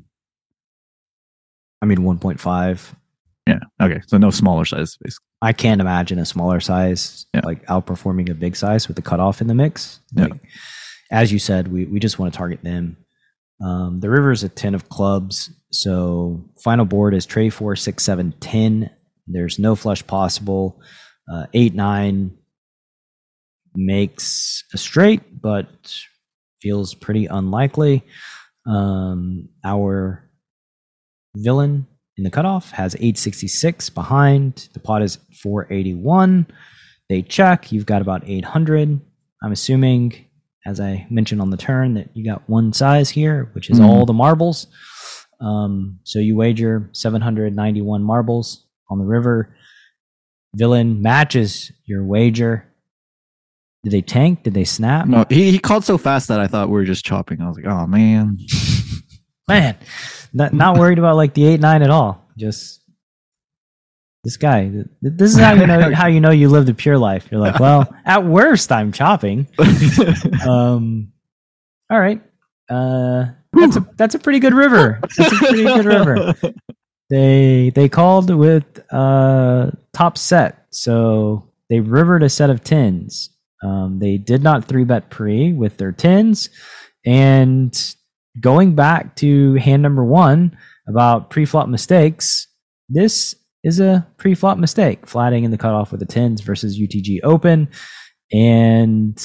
I 1.82 1.86
mean, 1.86 2.00
1.5. 2.00 2.94
Yeah. 3.48 3.60
Okay. 3.82 4.02
So 4.08 4.18
no 4.18 4.30
smaller 4.30 4.66
size, 4.66 4.98
basically. 4.98 5.26
I 5.42 5.52
can't 5.54 5.82
imagine 5.82 6.20
a 6.20 6.26
smaller 6.26 6.60
size 6.60 7.26
Yeah. 7.34 7.42
like 7.44 7.66
outperforming 7.66 8.30
a 8.30 8.36
big 8.36 8.56
size 8.56 8.88
with 8.88 8.96
the 8.96 9.02
cutoff 9.02 9.42
in 9.42 9.48
the 9.48 9.56
mix. 9.56 10.00
Yeah. 10.14 10.26
Like, 10.26 10.42
as 11.12 11.32
you 11.34 11.40
said, 11.40 11.70
we, 11.70 11.86
we 11.86 12.00
just 12.00 12.20
want 12.20 12.32
to 12.32 12.38
target 12.38 12.64
them. 12.64 12.98
Um, 13.64 14.00
the 14.00 14.10
river 14.10 14.32
is 14.32 14.44
a 14.44 14.50
10 14.50 14.76
of 14.76 14.90
clubs. 14.90 15.50
So 15.72 16.44
final 16.64 16.86
board 16.86 17.14
is 17.14 17.26
tray 17.26 17.50
four, 17.50 17.76
six, 17.76 18.04
seven, 18.04 18.34
10. 18.40 18.90
There's 19.28 19.58
no 19.60 19.76
flush 19.76 20.06
possible. 20.06 20.80
Uh, 21.32 21.48
eight, 21.54 21.74
nine 21.74 22.38
makes 23.76 24.64
a 24.74 24.78
straight, 24.78 25.42
but 25.42 25.68
feels 26.62 26.94
pretty 26.94 27.26
unlikely. 27.26 28.04
Um, 28.68 29.50
our 29.66 30.30
villain 31.36 31.88
in 32.18 32.24
the 32.24 32.30
cutoff 32.30 32.72
has 32.72 32.96
866 32.96 33.90
behind. 33.90 34.70
The 34.74 34.80
pot 34.80 35.02
is 35.02 35.18
481. 35.42 36.46
They 37.10 37.22
check. 37.22 37.72
You've 37.72 37.86
got 37.86 38.02
about 38.02 38.24
800. 38.28 39.00
I'm 39.44 39.52
assuming, 39.52 40.26
as 40.66 40.80
I 40.80 41.08
mentioned 41.10 41.42
on 41.42 41.50
the 41.50 41.58
turn, 41.58 41.96
that 41.96 42.10
you 42.16 42.24
got 42.24 42.48
one 42.48 42.74
size 42.74 43.10
here, 43.10 43.50
which 43.54 43.70
is 43.70 43.80
Mhm. 43.80 43.86
all 43.86 44.06
the 44.06 44.14
marbles. 44.14 44.68
Um, 45.40 46.00
so 46.04 46.20
you 46.20 46.36
wager 46.36 46.90
791 46.94 48.04
marbles 48.04 48.68
on 48.90 49.00
the 49.00 49.06
river. 49.06 49.56
Villain 50.56 51.02
matches 51.02 51.72
your 51.86 52.06
wager. 52.06 52.66
Did 53.84 53.94
they 53.94 54.02
tank? 54.02 54.44
Did 54.44 54.54
they 54.54 54.64
snap? 54.64 55.08
No, 55.08 55.26
he, 55.30 55.52
he 55.52 55.60
called 55.60 55.84
so 55.84 55.98
fast 55.98 56.28
that 56.28 56.40
I 56.40 56.48
thought 56.48 56.70
we 56.70 56.74
were 56.74 56.86
just 56.86 57.04
chopping. 57.04 57.42
I 57.42 57.48
was 57.48 57.58
like, 57.58 57.66
oh 57.66 57.88
man. 57.88 58.38
man 59.48 59.76
not, 60.34 60.54
not 60.54 60.78
worried 60.78 61.00
about 61.00 61.16
like 61.16 61.34
the 61.34 61.44
8-9 61.44 61.84
at 61.84 61.90
all. 61.90 62.26
Just 62.38 62.80
this 64.24 64.38
guy 64.38 64.72
this 65.02 65.34
is 65.34 65.40
how 65.40 65.54
you 65.54 65.66
know 65.66 65.92
how 65.96 66.06
you 66.06 66.22
know 66.22 66.30
you 66.30 66.48
lived 66.48 66.70
a 66.70 66.74
pure 66.74 66.98
life. 66.98 67.28
You're 67.32 67.42
like 67.42 67.60
well 67.60 67.94
at 68.06 68.24
worst 68.24 68.72
i'm 68.72 68.92
chopping. 68.92 69.48
Um 70.48 71.12
all 71.90 72.00
right. 72.00 72.22
Uh 72.70 73.26
that's 73.54 73.76
a 73.76 73.88
that's 73.98 74.16
a 74.16 74.20
pretty 74.20 74.40
good 74.40 74.54
river. 74.54 75.00
That's 75.18 75.34
a 75.34 75.36
pretty 75.36 75.64
good 75.64 75.86
river. 75.86 76.34
They 77.10 77.72
they 77.76 77.90
called 77.90 78.34
with 78.34 78.80
uh 78.92 79.72
top 79.92 80.18
set. 80.18 80.68
So 80.70 81.50
they 81.70 81.80
rivered 81.80 82.24
a 82.24 82.30
set 82.30 82.50
of 82.50 82.64
tens 82.64 83.30
um 83.64 84.00
they 84.00 84.18
did 84.18 84.42
not 84.42 84.66
three 84.66 84.84
bet 84.84 85.10
pre 85.10 85.54
with 85.54 85.78
their 85.78 85.92
tens 85.92 86.50
and 87.06 87.96
going 88.40 88.76
back 88.76 89.16
to 89.16 89.56
hand 89.56 89.82
number 89.82 90.04
one 90.04 90.58
about 90.88 91.30
pre-flop 91.30 91.68
mistakes 91.68 92.48
this 92.90 93.36
is 93.64 93.80
a 93.80 94.08
pre-flop 94.18 94.58
mistake, 94.58 95.08
flatting 95.08 95.44
in 95.44 95.52
the 95.52 95.58
cutoff 95.58 95.92
with 95.92 96.00
the 96.00 96.06
tens 96.06 96.42
versus 96.42 96.80
UTG 96.80 97.20
Open, 97.24 97.70
and 98.32 99.18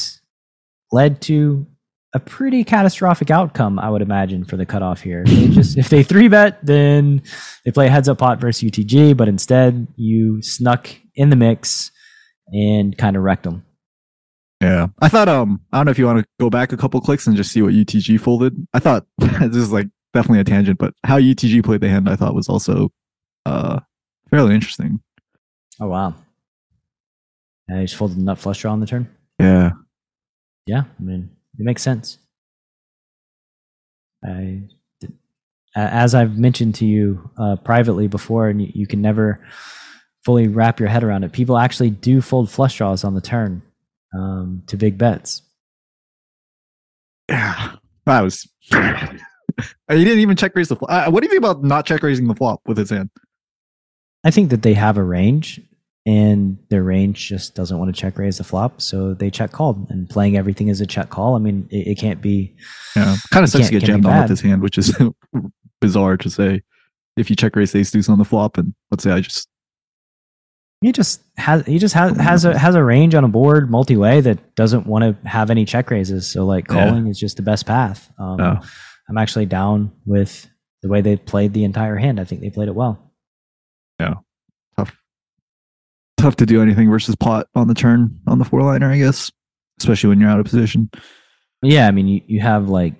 led 0.92 1.20
to 1.22 1.66
a 2.14 2.20
pretty 2.20 2.64
catastrophic 2.64 3.31
outcome, 3.31 3.79
I 3.79 3.90
would 3.90 4.03
imagine, 4.03 4.44
for 4.44 4.57
the 4.57 4.64
cutoff 4.64 5.01
here. 5.01 5.25
They 5.25 5.49
just 5.49 5.77
if 5.77 5.88
they 5.88 6.03
three 6.03 6.29
bet, 6.29 6.64
then 6.64 7.22
they 7.64 7.72
play 7.72 7.88
heads 7.88 8.09
up 8.09 8.18
pot 8.18 8.40
versus 8.40 8.70
UTG, 8.70 9.16
but 9.16 9.29
instead 9.29 9.88
you 9.96 10.40
snuck 10.42 10.88
in 11.14 11.31
the 11.31 11.37
mix 11.37 11.90
and 12.53 12.96
kind 12.96 13.16
of 13.16 13.22
wrecked 13.22 13.42
them. 13.42 13.65
Yeah, 14.61 14.87
I 15.01 15.09
thought 15.09 15.29
um 15.29 15.61
I 15.73 15.79
don't 15.79 15.87
know 15.87 15.90
if 15.90 15.99
you 15.99 16.07
want 16.07 16.21
to 16.21 16.27
go 16.40 16.49
back 16.49 16.73
a 16.73 16.77
couple 16.77 17.01
clicks 17.01 17.27
and 17.27 17.37
just 17.37 17.53
see 17.53 17.62
what 17.62 17.75
UTG 17.75 18.21
folded. 18.21 18.55
I 18.73 18.79
thought 18.79 19.05
this 19.19 19.57
is 19.57 19.73
like 19.73 19.88
definitely 20.14 20.40
a 20.40 20.45
tangent, 20.45 20.79
but 20.79 20.95
how 21.05 21.19
UTG 21.19 21.62
played 21.64 21.83
the 21.83 21.88
hand 21.88 22.09
I 22.09 22.16
thought 22.16 22.35
was 22.35 22.49
also 22.49 22.90
uh 23.45 23.81
fairly 24.31 24.55
interesting. 24.55 25.01
Oh 25.79 25.88
wow! 25.88 26.14
Yeah, 27.69 27.81
he's 27.81 27.92
folded 27.92 28.16
nut 28.16 28.38
flush 28.38 28.61
draw 28.61 28.73
on 28.73 28.81
the 28.81 28.87
turn. 28.87 29.09
Yeah, 29.38 29.73
Yeah, 30.66 30.85
I 30.99 31.03
mean 31.03 31.31
it 31.59 31.64
makes 31.64 31.83
sense. 31.83 32.19
I 34.25 34.62
as 35.75 36.14
I've 36.14 36.38
mentioned 36.38 36.77
to 36.77 36.87
you 36.87 37.31
uh, 37.38 37.57
privately 37.57 38.09
before, 38.09 38.49
and 38.49 38.62
you, 38.62 38.73
you 38.75 38.87
can 38.87 39.03
never 39.03 39.47
fully 40.25 40.49
wrap 40.49 40.81
your 40.81 40.88
head 40.88 41.05
around 41.05 41.23
it. 41.25 41.33
People 41.33 41.59
actually 41.59 41.90
do 41.90 42.23
fold 42.23 42.51
flush 42.51 42.79
draws 42.79 43.05
on 43.05 43.14
the 43.14 43.21
turn 43.21 43.61
um, 44.14 44.62
to 44.66 44.77
big 44.77 44.99
bets. 44.99 45.42
yeah, 47.29 47.77
that 48.05 48.21
was. 48.23 48.49
he 48.71 50.05
didn't 50.05 50.19
even 50.19 50.37
check 50.37 50.55
raise 50.55 50.69
the 50.69 50.77
flop. 50.77 50.90
Uh, 50.90 51.11
what 51.11 51.23
do 51.23 51.27
you 51.27 51.31
think 51.31 51.42
about 51.42 51.62
not 51.62 51.87
check 51.87 52.03
raising 52.03 52.27
the 52.27 52.35
flop 52.35 52.61
with 52.66 52.79
his 52.79 52.90
hand? 52.90 53.11
I 54.25 54.31
think 54.31 54.51
that 54.51 54.62
they 54.62 54.75
have 54.75 54.97
a 54.97 55.03
range, 55.03 55.61
and 56.05 56.59
their 56.69 56.83
range 56.83 57.29
just 57.29 57.55
doesn't 57.55 57.79
want 57.79 57.95
to 57.95 58.01
check 58.01 58.19
raise 58.19 58.38
the 58.38 58.45
flop, 58.45 58.81
so 58.81 59.14
they 59.14 59.31
check 59.31 59.53
called. 59.53 59.87
And 59.90 60.09
playing 60.09 60.37
everything 60.37 60.71
as 60.71 60.81
a 60.81 60.87
check 60.87 61.11
call, 61.11 61.37
I 61.37 61.38
mean, 61.38 61.69
it, 61.71 61.88
it 61.88 61.95
can't 61.99 62.21
be. 62.21 62.55
Yeah, 62.95 63.16
kind 63.31 63.45
of 63.45 63.51
sucks 63.51 63.66
to 63.66 63.73
get 63.73 63.85
jammed 63.85 64.07
on 64.07 64.23
with 64.23 64.31
his 64.31 64.40
hand, 64.40 64.62
which 64.62 64.79
is 64.79 64.97
bizarre 65.81 66.16
to 66.19 66.31
say. 66.31 66.62
If 67.16 67.31
you 67.31 67.37
check 67.37 67.57
raise 67.57 67.75
ace 67.75 67.90
deuce 67.90 68.09
on 68.09 68.19
the 68.19 68.25
flop, 68.25 68.59
and 68.59 68.75
let's 68.90 69.03
say 69.03 69.11
I 69.11 69.21
just 69.21 69.49
He 70.82 70.92
just 70.92 71.22
has 71.38 71.64
he 71.66 71.78
just 71.78 71.94
has 71.94 72.16
has 72.18 72.44
a 72.44 72.56
has 72.56 72.74
a 72.74 72.84
range 72.84 73.14
on 73.14 73.24
a 73.24 73.28
board 73.28 73.70
multi 73.70 73.96
way 73.96 74.20
that 74.20 74.54
doesn't 74.56 74.86
want 74.86 75.04
to 75.22 75.28
have 75.28 75.50
any 75.50 75.64
check 75.64 75.90
raises. 75.90 76.30
So 76.30 76.44
like 76.44 76.66
Yeah. 76.68 76.88
calling 76.88 77.06
is 77.06 77.18
just 77.18 77.36
the 77.38 77.42
best 77.42 77.66
path. 77.66 78.10
Um, 78.18 78.40
Oh. 78.40 78.60
I'm 79.08 79.18
actually 79.18 79.46
down 79.46 79.92
with 80.04 80.48
the 80.82 80.88
way 80.88 81.00
they 81.00 81.16
played 81.16 81.52
the 81.54 81.64
entire 81.64 81.96
hand. 81.96 82.20
I 82.20 82.24
think 82.24 82.40
they 82.40 82.50
played 82.50 82.68
it 82.68 82.74
well. 82.74 83.12
Yeah, 84.00 84.14
tough 84.76 84.96
tough 86.18 86.36
to 86.36 86.46
do 86.46 86.60
anything 86.60 86.90
versus 86.90 87.14
pot 87.16 87.46
on 87.54 87.68
the 87.68 87.74
turn 87.74 88.20
on 88.26 88.38
the 88.38 88.44
four 88.44 88.62
liner, 88.62 88.90
I 88.90 88.98
guess, 88.98 89.30
especially 89.78 90.08
when 90.10 90.20
you're 90.20 90.28
out 90.28 90.40
of 90.40 90.44
position. 90.46 90.90
Yeah, 91.62 91.86
I 91.88 91.90
mean 91.92 92.06
you, 92.08 92.20
you 92.26 92.40
have 92.40 92.68
like 92.68 92.94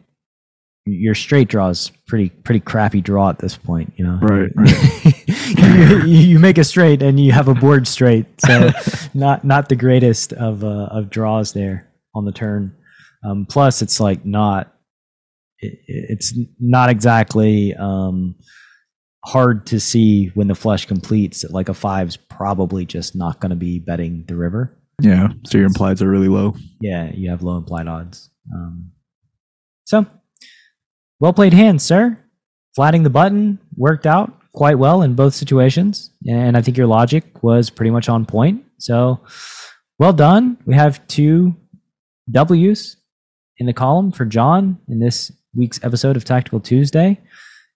your 0.87 1.15
straight 1.15 1.49
draw 1.49 1.69
is 1.69 1.91
pretty 2.07 2.31
pretty 2.31 2.61
crappy 2.61 3.01
draw 3.01 3.29
at 3.29 3.41
this 3.41 3.57
point. 3.57 3.93
You 3.97 4.07
know, 4.07 4.19
Right, 4.23 4.51
you, 6.07 6.19
you 6.19 6.39
make 6.39 6.59
a 6.59 6.65
straight 6.65 7.03
and 7.03 7.19
you 7.19 7.33
have 7.33 7.49
a 7.49 7.55
board 7.55 7.89
straight, 7.89 8.27
so 8.41 8.71
not 9.15 9.45
not 9.45 9.69
the 9.69 9.77
greatest 9.77 10.33
of 10.33 10.65
uh, 10.65 10.89
of 10.91 11.11
draws 11.11 11.53
there 11.53 11.89
on 12.15 12.25
the 12.25 12.33
turn. 12.33 12.75
Um, 13.25 13.47
plus, 13.47 13.83
it's 13.83 13.99
like 13.99 14.25
not 14.25 14.73
it, 15.59 15.79
it's 15.87 16.39
not 16.61 16.89
exactly 16.89 17.75
um, 17.75 18.37
hard 19.25 19.67
to 19.67 19.81
see 19.81 20.29
when 20.35 20.47
the 20.47 20.55
flush 20.55 20.87
completes. 20.87 21.43
that, 21.43 21.51
Like 21.51 21.69
a 21.69 21.75
five's 21.75 22.17
probably 22.17 22.87
just 22.87 23.17
not 23.17 23.41
going 23.41 23.51
to 23.51 23.57
be 23.57 23.81
betting 23.81 24.25
the 24.29 24.37
river. 24.37 24.77
Yeah, 25.03 25.29
so 25.45 25.59
your 25.59 25.69
implieds 25.69 26.01
are 26.01 26.09
really 26.09 26.29
low. 26.29 26.55
Yeah, 26.81 27.11
you 27.13 27.29
have 27.31 27.43
low 27.43 27.59
implied 27.59 27.89
odds. 27.89 28.31
Um, 28.55 28.93
so, 29.85 30.07
well 31.21 31.33
played 31.33 31.53
hand, 31.53 31.81
sir. 31.83 32.19
Flatting 32.75 33.03
the 33.03 33.11
button 33.11 33.59
worked 33.77 34.07
out 34.07 34.33
quite 34.53 34.79
well 34.79 35.03
in 35.03 35.15
both 35.15 35.35
situations, 35.35 36.11
and 36.29 36.57
I 36.57 36.63
think 36.63 36.77
your 36.77 36.87
logic 36.87 37.43
was 37.43 37.71
pretty 37.71 37.91
much 37.91 38.09
on 38.09 38.27
point. 38.27 38.65
So, 38.79 39.21
well 39.99 40.13
done. 40.13 40.59
We 40.67 40.75
have 40.75 41.07
two 41.07 41.55
W's 42.31 42.97
in 43.59 43.67
the 43.67 43.73
column 43.73 44.13
for 44.13 44.25
John 44.25 44.79
in 44.89 44.99
this 44.99 45.33
week's 45.55 45.83
episode 45.83 46.17
of 46.17 46.25
Tactical 46.25 46.61
Tuesday, 46.61 47.19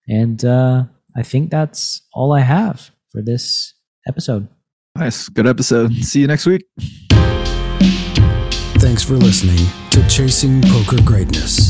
and 0.09 0.44
uh, 0.44 0.85
I 1.16 1.22
think 1.22 1.50
that's 1.50 2.03
all 2.12 2.33
I 2.33 2.40
have 2.40 2.90
for 3.11 3.22
this 3.22 3.74
episode. 4.07 4.48
Nice, 4.96 5.29
good 5.29 5.46
episode. 5.46 5.94
See 6.05 6.20
you 6.20 6.26
next 6.26 6.46
week. 6.46 6.64
Thanks 8.81 9.05
for 9.05 9.14
listening 9.14 9.66
to 9.90 10.07
Chasing 10.09 10.62
Poker 10.62 11.03
Greatness. 11.05 11.69